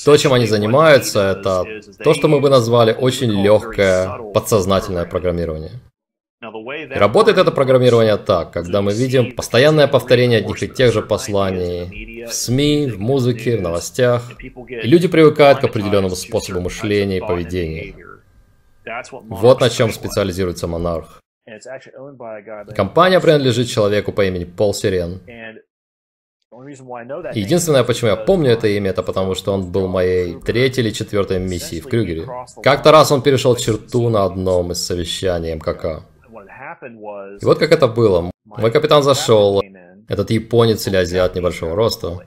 То, 0.05 0.17
чем 0.17 0.33
они 0.33 0.45
занимаются, 0.47 1.37
это 1.37 1.63
то, 2.03 2.13
что 2.13 2.27
мы 2.27 2.39
бы 2.39 2.49
назвали 2.49 2.93
очень 2.93 3.29
легкое 3.29 4.17
подсознательное 4.33 5.05
программирование. 5.05 5.71
И 6.39 6.93
работает 6.93 7.37
это 7.39 7.51
программирование 7.51 8.17
так, 8.17 8.51
когда 8.51 8.81
мы 8.81 8.93
видим 8.93 9.35
постоянное 9.35 9.87
повторение 9.87 10.39
одних 10.39 10.61
и 10.61 10.67
тех 10.67 10.93
же 10.93 11.01
посланий 11.01 12.25
в 12.25 12.33
СМИ, 12.33 12.91
в 12.91 12.99
музыке, 12.99 13.57
в 13.57 13.61
новостях, 13.61 14.23
и 14.39 14.87
люди 14.87 15.07
привыкают 15.07 15.59
к 15.59 15.63
определенному 15.63 16.15
способу 16.15 16.61
мышления 16.61 17.17
и 17.17 17.21
поведения. 17.21 17.95
Вот 19.11 19.61
на 19.61 19.69
чем 19.69 19.91
специализируется 19.91 20.67
Монарх. 20.67 21.21
Компания 22.75 23.19
принадлежит 23.19 23.67
человеку 23.67 24.11
по 24.11 24.25
имени 24.25 24.43
Пол 24.43 24.73
Сирен. 24.73 25.21
Единственное, 27.35 27.83
почему 27.83 28.09
я 28.09 28.15
помню 28.15 28.51
это 28.51 28.67
имя, 28.67 28.89
это 28.89 29.03
потому, 29.03 29.35
что 29.35 29.53
он 29.53 29.71
был 29.71 29.87
моей 29.87 30.39
третьей 30.41 30.83
или 30.83 30.91
четвертой 30.91 31.39
миссией 31.39 31.81
в 31.81 31.87
Крюгере. 31.87 32.25
Как-то 32.63 32.91
раз 32.91 33.11
он 33.11 33.21
перешел 33.21 33.55
черту 33.55 34.09
на 34.09 34.25
одном 34.25 34.71
из 34.71 34.83
совещаний 34.83 35.53
МКК. 35.53 36.03
И 37.41 37.45
вот 37.45 37.59
как 37.59 37.71
это 37.71 37.87
было. 37.87 38.31
Мой 38.45 38.71
капитан 38.71 39.03
зашел, 39.03 39.61
этот 40.07 40.31
японец 40.31 40.87
или 40.87 40.95
азиат 40.95 41.35
небольшого 41.35 41.75
роста. 41.75 42.19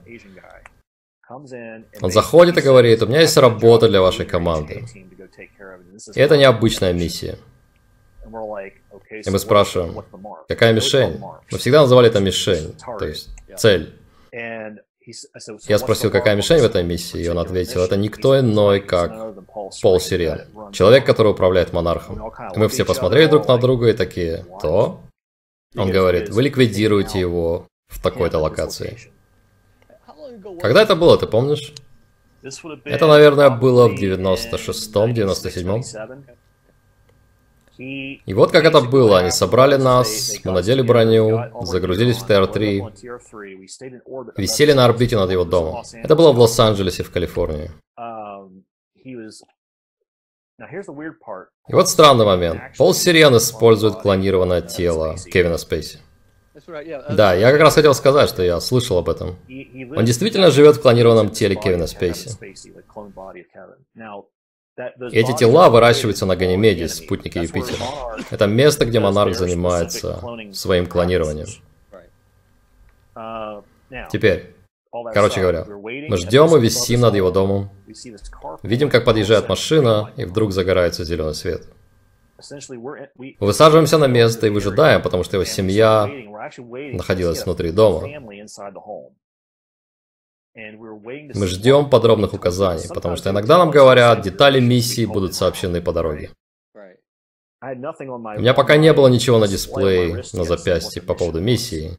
Он 2.01 2.11
заходит 2.11 2.57
и 2.57 2.61
говорит, 2.61 3.01
у 3.01 3.07
меня 3.07 3.21
есть 3.21 3.37
работа 3.37 3.87
для 3.87 4.01
вашей 4.01 4.25
команды. 4.25 4.83
И 6.15 6.19
это 6.19 6.37
необычная 6.37 6.93
миссия. 6.93 7.37
И 8.23 9.29
мы 9.29 9.39
спрашиваем, 9.39 10.03
какая 10.47 10.73
мишень? 10.73 11.21
Мы 11.51 11.57
всегда 11.57 11.81
называли 11.81 12.09
это 12.09 12.19
мишень, 12.19 12.75
то 12.99 13.05
есть 13.05 13.29
цель. 13.57 13.95
Я 14.31 15.79
спросил, 15.79 16.11
какая 16.11 16.35
мишень 16.35 16.59
в 16.59 16.63
этой 16.63 16.83
миссии, 16.83 17.21
и 17.21 17.27
он 17.27 17.39
ответил, 17.39 17.81
это 17.81 17.97
никто 17.97 18.39
иной, 18.39 18.79
как 18.81 19.11
Пол 19.81 19.99
Сирен, 19.99 20.71
человек, 20.71 21.05
который 21.05 21.31
управляет 21.31 21.73
монархом. 21.73 22.31
И 22.55 22.59
мы 22.59 22.67
все 22.67 22.85
посмотрели 22.85 23.27
друг 23.27 23.47
на 23.47 23.57
друга 23.57 23.89
и 23.89 23.93
такие, 23.93 24.45
то? 24.61 25.01
Он 25.75 25.89
говорит, 25.89 26.29
вы 26.29 26.43
ликвидируете 26.43 27.19
его 27.19 27.67
в 27.87 28.01
такой-то 28.01 28.37
локации. 28.39 28.97
Когда 30.61 30.83
это 30.83 30.95
было, 30.95 31.17
ты 31.17 31.27
помнишь? 31.27 31.73
Это, 32.85 33.07
наверное, 33.07 33.49
было 33.49 33.87
в 33.87 33.93
96-м, 33.93 35.13
97-м. 35.13 35.83
И 37.77 38.33
вот 38.33 38.51
как 38.51 38.65
это 38.65 38.81
было. 38.81 39.19
Они 39.19 39.31
собрали 39.31 39.75
нас, 39.75 40.33
мы 40.43 40.51
надели 40.51 40.81
броню, 40.81 41.39
загрузились 41.61 42.17
в 42.17 42.27
ТР-3, 42.27 44.33
висели 44.37 44.73
на 44.73 44.85
орбите 44.85 45.15
над 45.15 45.31
его 45.31 45.45
домом. 45.45 45.83
Это 45.93 46.15
было 46.15 46.31
в 46.31 46.39
Лос-Анджелесе, 46.39 47.03
в 47.03 47.11
Калифорнии. 47.11 47.71
И 49.03 49.17
вот 51.73 51.89
странный 51.89 52.25
момент. 52.25 52.61
Пол 52.77 52.93
Сириан 52.93 53.35
использует 53.37 53.95
клонированное 53.95 54.61
тело 54.61 55.15
Кевина 55.17 55.57
Спейси. 55.57 55.99
Да, 56.67 57.33
я 57.33 57.51
как 57.51 57.61
раз 57.61 57.75
хотел 57.75 57.93
сказать, 57.93 58.29
что 58.29 58.43
я 58.43 58.59
слышал 58.59 58.97
об 58.97 59.09
этом. 59.09 59.37
Он 59.95 60.05
действительно 60.05 60.51
живет 60.51 60.77
в 60.77 60.81
клонированном 60.81 61.29
теле 61.29 61.55
Кевина 61.55 61.87
Спейси. 61.87 62.31
Эти 65.11 65.35
тела 65.35 65.69
выращиваются 65.69 66.25
на 66.25 66.35
Ганимеде, 66.35 66.87
спутнике 66.87 67.41
Юпитера. 67.41 67.85
Это 68.31 68.47
место, 68.47 68.85
где 68.85 68.99
монарх 68.99 69.35
занимается 69.35 70.21
своим 70.53 70.87
клонированием. 70.87 71.47
Теперь, 74.11 74.55
короче 75.13 75.41
говоря, 75.41 75.65
мы 75.67 76.17
ждем 76.17 76.55
и 76.55 76.61
висим 76.61 77.01
над 77.01 77.15
его 77.15 77.31
домом. 77.31 77.69
Видим, 78.63 78.89
как 78.89 79.03
подъезжает 79.05 79.49
машина, 79.49 80.11
и 80.15 80.25
вдруг 80.25 80.51
загорается 80.53 81.03
зеленый 81.03 81.35
свет. 81.35 81.67
Высаживаемся 83.39 83.97
на 83.97 84.07
место 84.07 84.47
и 84.47 84.49
выжидаем, 84.49 85.01
потому 85.01 85.23
что 85.23 85.37
его 85.37 85.45
семья 85.45 86.09
находилась 86.93 87.43
внутри 87.45 87.71
дома. 87.71 88.07
Мы 90.53 91.47
ждем 91.47 91.89
подробных 91.89 92.33
указаний, 92.33 92.87
потому 92.89 93.15
что 93.15 93.29
иногда 93.29 93.57
нам 93.57 93.71
говорят, 93.71 94.21
детали 94.21 94.59
миссии 94.59 95.05
будут 95.05 95.33
сообщены 95.33 95.81
по 95.81 95.93
дороге. 95.93 96.31
У 97.63 97.67
меня 98.39 98.53
пока 98.53 98.77
не 98.77 98.91
было 98.91 99.07
ничего 99.07 99.37
на 99.37 99.47
дисплее 99.47 100.23
на 100.33 100.43
запястье 100.43 101.01
по 101.01 101.13
поводу 101.13 101.39
миссии. 101.41 101.97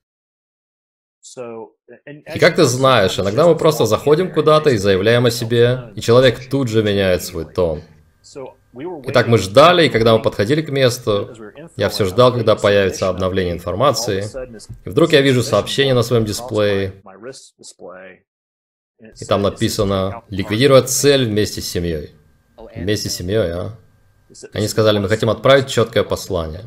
И 2.34 2.38
как 2.38 2.56
ты 2.56 2.64
знаешь, 2.64 3.18
иногда 3.18 3.46
мы 3.46 3.56
просто 3.56 3.86
заходим 3.86 4.32
куда-то 4.32 4.70
и 4.70 4.76
заявляем 4.76 5.26
о 5.26 5.30
себе, 5.30 5.92
и 5.94 6.00
человек 6.00 6.48
тут 6.50 6.68
же 6.68 6.82
меняет 6.82 7.22
свой 7.22 7.44
тон. 7.44 7.82
Итак, 8.74 9.28
мы 9.28 9.38
ждали, 9.38 9.86
и 9.86 9.90
когда 9.90 10.16
мы 10.16 10.22
подходили 10.22 10.62
к 10.62 10.70
месту, 10.70 11.34
я 11.76 11.88
все 11.88 12.06
ждал, 12.06 12.32
когда 12.32 12.56
появится 12.56 13.08
обновление 13.08 13.52
информации, 13.52 14.24
и 14.84 14.88
вдруг 14.88 15.12
я 15.12 15.20
вижу 15.20 15.42
сообщение 15.42 15.94
на 15.94 16.02
своем 16.02 16.24
дисплее, 16.24 17.02
и 19.20 19.24
там 19.26 19.42
написано 19.42 20.22
«Ликвидировать 20.28 20.88
цель 20.88 21.26
вместе 21.28 21.60
с 21.60 21.68
семьей». 21.68 22.12
Вместе 22.74 23.10
с 23.10 23.14
семьей, 23.14 23.52
а? 23.52 23.78
Они 24.54 24.68
сказали, 24.68 24.98
мы 24.98 25.08
хотим 25.08 25.28
отправить 25.28 25.68
четкое 25.68 26.04
послание. 26.04 26.64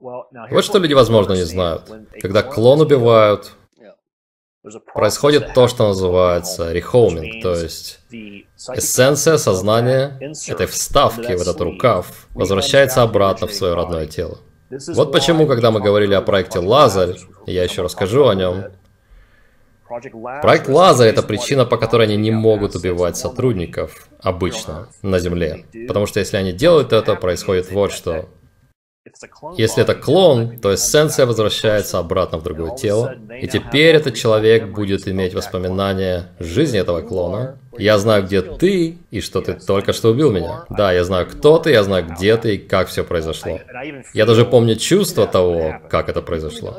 Вот 0.00 0.64
что 0.64 0.78
люди, 0.78 0.92
возможно, 0.92 1.32
не 1.32 1.44
знают. 1.44 1.90
Когда 2.20 2.42
клон 2.42 2.80
убивают, 2.80 3.52
происходит 4.94 5.54
то, 5.54 5.68
что 5.68 5.88
называется 5.88 6.72
рехоуминг, 6.72 7.42
то 7.42 7.54
есть 7.54 8.00
эссенция 8.10 9.36
сознания 9.36 10.18
этой 10.48 10.66
вставки 10.66 11.32
в 11.32 11.40
этот 11.42 11.60
рукав 11.60 12.06
возвращается 12.34 13.02
обратно 13.02 13.46
в 13.46 13.52
свое 13.52 13.74
родное 13.74 14.06
тело. 14.06 14.38
Вот 14.88 15.12
почему, 15.12 15.46
когда 15.46 15.70
мы 15.70 15.80
говорили 15.80 16.14
о 16.14 16.20
проекте 16.20 16.58
Лазарь, 16.58 17.16
я 17.46 17.64
еще 17.64 17.82
расскажу 17.82 18.28
о 18.28 18.34
нем, 18.34 18.64
Проект 20.42 20.68
Лазарь– 20.68 21.08
это 21.10 21.22
причина, 21.22 21.64
по 21.64 21.78
которой 21.78 22.06
они 22.06 22.16
не 22.16 22.30
могут 22.30 22.74
убивать 22.74 23.16
сотрудников 23.16 24.06
обычно 24.20 24.88
на 25.00 25.18
Земле. 25.18 25.64
Потому 25.86 26.04
что 26.06 26.20
если 26.20 26.36
они 26.36 26.52
делают 26.52 26.92
это, 26.92 27.14
происходит 27.14 27.72
вот 27.72 27.92
что. 27.92 28.28
Если 29.56 29.82
это 29.82 29.94
клон, 29.94 30.58
то 30.58 30.74
эссенция 30.74 31.26
возвращается 31.26 31.98
обратно 31.98 32.38
в 32.38 32.42
другое 32.42 32.76
тело, 32.76 33.16
и 33.40 33.46
теперь 33.48 33.96
этот 33.96 34.14
человек 34.14 34.68
будет 34.68 35.08
иметь 35.08 35.34
воспоминания 35.34 36.28
жизни 36.38 36.78
этого 36.78 37.02
клона. 37.02 37.58
Я 37.78 37.98
знаю, 37.98 38.24
где 38.24 38.42
ты, 38.42 38.98
и 39.10 39.20
что 39.20 39.40
ты 39.40 39.54
только 39.54 39.92
что 39.92 40.10
убил 40.10 40.32
меня. 40.32 40.64
Да, 40.68 40.92
я 40.92 41.04
знаю, 41.04 41.26
кто 41.26 41.58
ты, 41.58 41.70
я 41.70 41.84
знаю, 41.84 42.06
где 42.08 42.36
ты, 42.36 42.56
и 42.56 42.58
как 42.58 42.88
все 42.88 43.04
произошло. 43.04 43.60
Я 44.14 44.26
даже 44.26 44.44
помню 44.44 44.74
чувство 44.74 45.26
того, 45.26 45.76
как 45.88 46.08
это 46.08 46.20
произошло. 46.20 46.76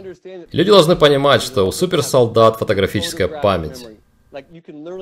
Люди 0.51 0.69
должны 0.69 0.95
понимать, 0.95 1.41
что 1.41 1.65
у 1.65 1.71
суперсолдат 1.71 2.57
фотографическая 2.57 3.27
память. 3.27 3.85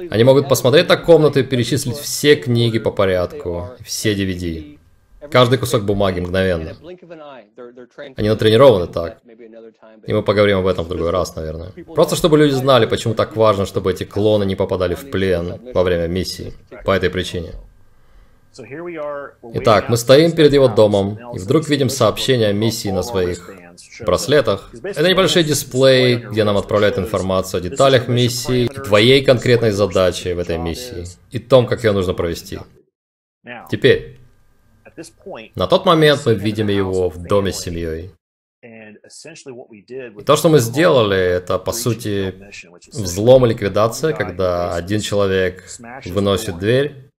Они 0.10 0.24
могут 0.24 0.48
посмотреть 0.48 0.88
на 0.88 0.96
комнату 0.96 1.40
и 1.40 1.44
перечислить 1.44 1.98
все 1.98 2.36
книги 2.36 2.80
по 2.80 2.92
порядку, 2.92 3.72
все 3.84 4.13
DVD. 4.13 4.77
Каждый 5.32 5.58
кусок 5.58 5.84
бумаги 5.84 6.19
мгновенно. 6.19 6.75
Они 8.15 8.30
натренированы 8.30 8.88
так. 8.88 9.21
И 10.06 10.13
мы 10.13 10.23
поговорим 10.23 10.60
об 10.60 10.67
этом 10.67 10.86
в 10.86 10.89
другой 10.89 11.10
раз, 11.10 11.36
наверное. 11.36 11.71
Просто 11.95 12.15
чтобы 12.15 12.38
люди 12.38 12.53
знали, 12.53 12.86
почему 12.86 13.13
так 13.13 13.36
важно, 13.36 13.65
чтобы 13.65 13.91
эти 13.91 14.03
клоны 14.03 14.45
не 14.45 14.56
попадали 14.56 14.95
в 14.95 15.10
плен 15.10 15.60
во 15.73 15.84
время 15.84 16.08
миссии. 16.08 16.53
По 16.86 16.91
этой 16.91 17.10
причине. 17.10 17.53
Итак, 19.53 19.89
мы 19.89 19.97
стоим 19.97 20.32
перед 20.32 20.53
его 20.53 20.67
домом, 20.67 21.19
и 21.36 21.39
вдруг 21.39 21.67
видим 21.69 21.89
сообщение 21.89 22.49
о 22.49 22.53
миссии 22.53 22.89
на 22.89 23.03
своих 23.03 23.51
браслетах. 24.06 24.71
Это 24.84 25.08
небольшой 25.08 25.43
дисплей, 25.43 26.15
где 26.15 26.43
нам 26.43 26.58
отправляют 26.58 26.97
информацию 26.97 27.60
о 27.60 27.62
деталях 27.62 28.08
миссии 28.08 28.65
и 28.65 28.67
твоей 28.67 29.23
конкретной 29.23 29.71
задачи 29.71 30.30
в 30.30 30.39
этой 30.39 30.58
миссии, 30.58 31.06
и 31.32 31.39
том, 31.39 31.67
как 31.67 31.84
ее 31.84 31.91
нужно 31.91 32.13
провести. 32.13 32.60
Теперь, 33.69 34.16
на 35.55 35.67
тот 35.67 35.86
момент 35.86 36.25
мы 36.25 36.36
видим 36.36 36.67
его 36.67 37.10
в 37.10 37.21
доме 37.23 37.51
с 37.51 37.60
семьей. 37.60 38.12
И 38.63 40.23
то, 40.25 40.36
что 40.36 40.49
мы 40.49 40.60
сделали, 40.60 41.17
это, 41.17 41.60
по 41.60 41.71
сути, 41.71 42.33
взлом 42.91 43.45
и 43.45 43.49
ликвидация, 43.49 44.13
когда 44.13 44.73
один 44.73 44.99
человек 44.99 45.63
выносит 46.05 46.57
дверь, 46.57 47.12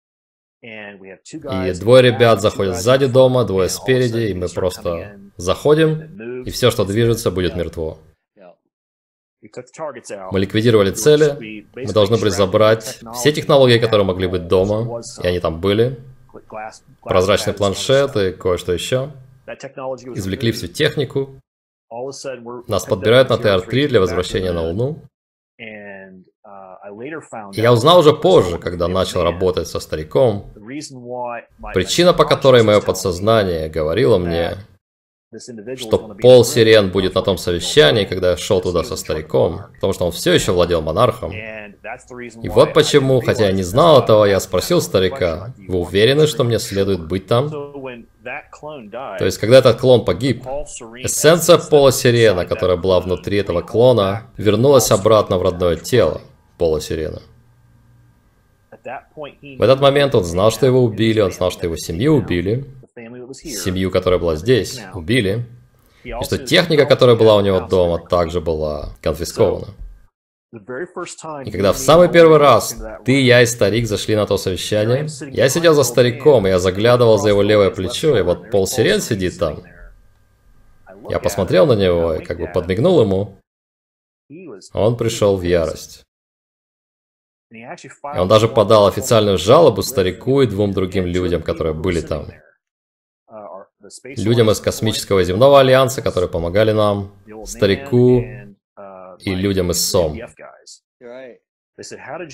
и 0.60 1.72
двое 1.78 2.02
ребят 2.02 2.40
заходят 2.40 2.76
сзади 2.76 3.06
дома, 3.06 3.44
двое 3.44 3.68
спереди, 3.68 4.30
и 4.30 4.34
мы 4.34 4.48
просто 4.48 5.20
заходим, 5.36 6.42
и 6.42 6.50
все, 6.50 6.70
что 6.70 6.84
движется, 6.84 7.30
будет 7.30 7.54
мертво. 7.54 7.98
Мы 9.40 10.40
ликвидировали 10.40 10.90
цели, 10.90 11.64
мы 11.76 11.92
должны 11.92 12.16
были 12.16 12.30
забрать 12.30 12.98
все 13.14 13.30
технологии, 13.30 13.78
которые 13.78 14.04
могли 14.04 14.26
быть 14.26 14.48
дома, 14.48 15.00
и 15.22 15.26
они 15.26 15.38
там 15.38 15.60
были 15.60 16.00
прозрачный 17.02 17.54
планшет 17.54 18.16
и 18.16 18.32
кое-что 18.32 18.72
еще. 18.72 19.10
Извлекли 20.14 20.52
всю 20.52 20.68
технику. 20.68 21.40
Нас 22.68 22.84
подбирают 22.84 23.30
на 23.30 23.38
ТР-3 23.38 23.88
для 23.88 24.00
возвращения 24.00 24.52
на 24.52 24.62
Луну. 24.62 25.02
И 27.52 27.60
я 27.60 27.72
узнал 27.72 27.98
уже 28.00 28.12
позже, 28.12 28.58
когда 28.58 28.88
начал 28.88 29.22
работать 29.22 29.68
со 29.68 29.80
стариком, 29.80 30.52
причина, 31.74 32.12
по 32.14 32.24
которой 32.24 32.62
мое 32.62 32.80
подсознание 32.80 33.68
говорило 33.68 34.18
мне, 34.18 34.56
что 35.76 35.98
Пол 36.22 36.42
Сирен 36.42 36.90
будет 36.90 37.14
на 37.14 37.20
том 37.20 37.36
совещании, 37.36 38.06
когда 38.06 38.30
я 38.30 38.36
шел 38.38 38.62
туда 38.62 38.82
со 38.82 38.96
стариком, 38.96 39.60
потому 39.74 39.92
что 39.92 40.06
он 40.06 40.12
все 40.12 40.32
еще 40.32 40.52
владел 40.52 40.80
монархом. 40.80 41.32
И 41.32 42.48
вот 42.48 42.72
почему, 42.72 43.20
хотя 43.20 43.46
я 43.46 43.52
не 43.52 43.62
знал 43.62 44.02
этого, 44.02 44.24
я 44.24 44.40
спросил 44.40 44.80
старика, 44.80 45.52
вы 45.58 45.80
уверены, 45.80 46.26
что 46.26 46.44
мне 46.44 46.58
следует 46.58 47.06
быть 47.06 47.26
там? 47.26 47.50
То 47.50 49.24
есть, 49.24 49.36
когда 49.36 49.58
этот 49.58 49.78
клон 49.78 50.06
погиб, 50.06 50.46
эссенция 50.46 51.58
Пола 51.58 51.92
Сирена, 51.92 52.46
которая 52.46 52.78
была 52.78 52.98
внутри 53.00 53.36
этого 53.36 53.60
клона, 53.60 54.30
вернулась 54.38 54.90
обратно 54.90 55.36
в 55.36 55.42
родное 55.42 55.76
тело 55.76 56.22
Пола 56.56 56.80
Сирена. 56.80 57.20
В 59.42 59.62
этот 59.62 59.80
момент 59.80 60.14
он 60.14 60.24
знал, 60.24 60.50
что 60.50 60.64
его 60.64 60.82
убили, 60.82 61.20
он 61.20 61.32
знал, 61.32 61.50
что 61.50 61.66
его 61.66 61.76
семью 61.76 62.14
убили, 62.14 62.64
семью, 63.34 63.90
которая 63.90 64.18
была 64.18 64.36
здесь, 64.36 64.80
убили, 64.94 65.46
и 66.04 66.14
что 66.22 66.38
техника, 66.38 66.86
которая 66.86 67.16
была 67.16 67.36
у 67.36 67.40
него 67.40 67.60
дома, 67.60 67.98
также 67.98 68.40
была 68.40 68.96
конфискована. 69.02 69.74
И 71.44 71.50
когда 71.50 71.72
в 71.72 71.78
самый 71.78 72.08
первый 72.10 72.38
раз 72.38 72.74
ты, 73.04 73.20
я 73.20 73.42
и 73.42 73.46
старик 73.46 73.86
зашли 73.86 74.16
на 74.16 74.26
то 74.26 74.38
совещание, 74.38 75.06
я 75.30 75.48
сидел 75.50 75.74
за 75.74 75.82
стариком, 75.82 76.46
и 76.46 76.50
я 76.50 76.58
заглядывал 76.58 77.18
за 77.18 77.28
его 77.28 77.42
левое 77.42 77.70
плечо, 77.70 78.16
и 78.16 78.22
вот 78.22 78.50
Пол 78.50 78.66
Сирен 78.66 79.00
сидит 79.00 79.38
там. 79.38 79.62
Я 81.10 81.18
посмотрел 81.18 81.66
на 81.66 81.74
него 81.74 82.14
и 82.14 82.24
как 82.24 82.38
бы 82.38 82.46
подмигнул 82.46 83.00
ему. 83.02 83.38
Он 84.72 84.96
пришел 84.96 85.36
в 85.36 85.42
ярость. 85.42 86.04
И 87.50 88.18
он 88.18 88.28
даже 88.28 88.48
подал 88.48 88.86
официальную 88.86 89.38
жалобу 89.38 89.82
старику 89.82 90.42
и 90.42 90.46
двум 90.46 90.72
другим 90.72 91.06
людям, 91.06 91.42
которые 91.42 91.74
были 91.74 92.00
там. 92.00 92.26
Людям 94.04 94.50
из 94.50 94.60
Космического 94.60 95.22
земного 95.24 95.60
альянса, 95.60 96.02
которые 96.02 96.28
помогали 96.30 96.72
нам, 96.72 97.12
старику 97.44 98.22
и 99.20 99.34
людям 99.34 99.70
из 99.70 99.84
СОМ. 99.88 100.18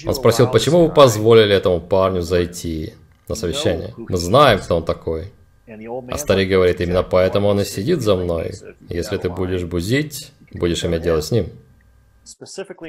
Он 0.06 0.14
спросил, 0.14 0.50
почему 0.50 0.86
вы 0.86 0.94
позволили 0.94 1.54
этому 1.54 1.80
парню 1.80 2.22
зайти 2.22 2.94
на 3.28 3.34
совещание? 3.34 3.94
Мы 3.96 4.16
знаем, 4.16 4.58
кто 4.58 4.76
он 4.76 4.84
такой. 4.84 5.32
А 5.66 6.18
старик 6.18 6.50
говорит, 6.50 6.80
именно 6.80 7.02
поэтому 7.02 7.48
он 7.48 7.60
и 7.60 7.64
сидит 7.64 8.00
за 8.00 8.16
мной. 8.16 8.52
Если 8.88 9.16
ты 9.16 9.30
будешь 9.30 9.64
бузить, 9.64 10.32
будешь 10.52 10.84
иметь 10.84 11.02
дело 11.02 11.20
с 11.20 11.30
ним. 11.30 11.46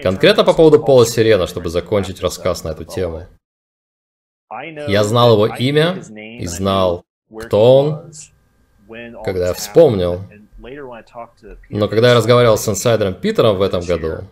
Конкретно 0.02 0.44
по 0.44 0.54
поводу 0.54 0.84
Пола 0.84 1.06
Сирена, 1.06 1.48
чтобы 1.48 1.70
закончить 1.70 2.22
рассказ 2.22 2.64
на 2.64 2.70
эту 2.70 2.86
тему. 2.86 3.28
Я 4.88 5.04
знал 5.04 5.34
его 5.34 5.48
имя 5.56 6.02
и 6.40 6.46
знал, 6.46 7.04
кто 7.38 7.80
он, 7.80 8.12
когда 9.24 9.48
я 9.48 9.54
вспомнил. 9.54 10.22
Но 11.70 11.88
когда 11.88 12.10
я 12.10 12.16
разговаривал 12.16 12.58
с 12.58 12.68
инсайдером 12.68 13.16
Питером 13.16 13.58
в 13.58 13.62
этом 13.62 13.82
году, 13.82 14.24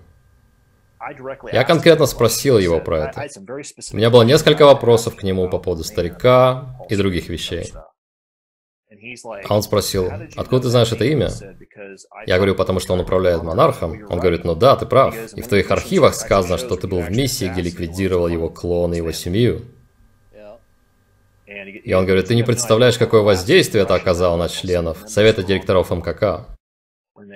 я 1.52 1.63
конкретно 1.63 2.06
спросил 2.06 2.58
его 2.58 2.80
про 2.80 3.10
это. 3.10 3.28
У 3.92 3.98
меня 3.98 4.10
было 4.10 4.24
несколько 4.24 4.66
вопросов 4.66 5.16
к 5.16 5.24
нему 5.24 5.50
по 5.50 5.60
поводу 5.60 5.84
старика 5.84 6.78
и 6.89 6.96
других 6.96 7.30
вещей. 7.30 7.74
А 9.46 9.56
он 9.56 9.63
спросил, 9.63 10.10
откуда 10.38 10.63
ты 10.63 10.70
знаешь 10.70 10.92
это 10.92 11.04
имя? 11.04 11.30
Я 12.26 12.38
говорю, 12.38 12.56
потому 12.56 12.80
что 12.80 12.94
он 12.94 13.02
управляет 13.02 13.44
монархом. 13.44 14.06
Он 14.10 14.20
говорит, 14.20 14.46
ну 14.46 14.56
да, 14.56 14.76
ты 14.76 14.86
прав. 14.86 15.16
И 15.34 15.42
в 15.42 15.48
твоих 15.48 15.72
архивах 15.72 16.16
сказано, 16.16 16.58
что 16.58 16.78
ты 16.78 16.88
был 16.88 17.02
в 17.02 17.12
миссии, 17.12 17.46
где 17.46 17.62
ликвидировал 17.62 18.28
его 18.28 18.50
клон 18.50 18.94
и 18.94 18.98
его 18.98 19.12
семью. 19.12 19.62
И 21.84 21.94
он 21.94 22.06
говорит, 22.06 22.28
ты 22.28 22.36
не 22.36 22.44
представляешь, 22.44 22.98
какое 22.98 23.22
воздействие 23.22 23.84
это 23.84 23.96
оказало 23.96 24.38
на 24.38 24.50
членов 24.50 25.04
Совета 25.08 25.44
директоров 25.44 25.92
МКК. 25.92 26.48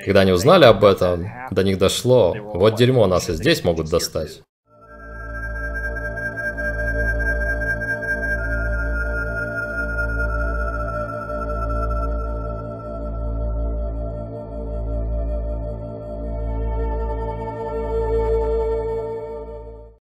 Когда 0.06 0.22
они 0.22 0.32
узнали 0.32 0.66
об 0.66 0.84
этом, 0.84 1.28
до 1.52 1.64
них 1.64 1.78
дошло, 1.78 2.36
вот 2.36 2.76
дерьмо 2.76 3.08
нас 3.08 3.30
и 3.30 3.34
здесь 3.34 3.64
могут 3.64 3.90
достать. 3.90 4.42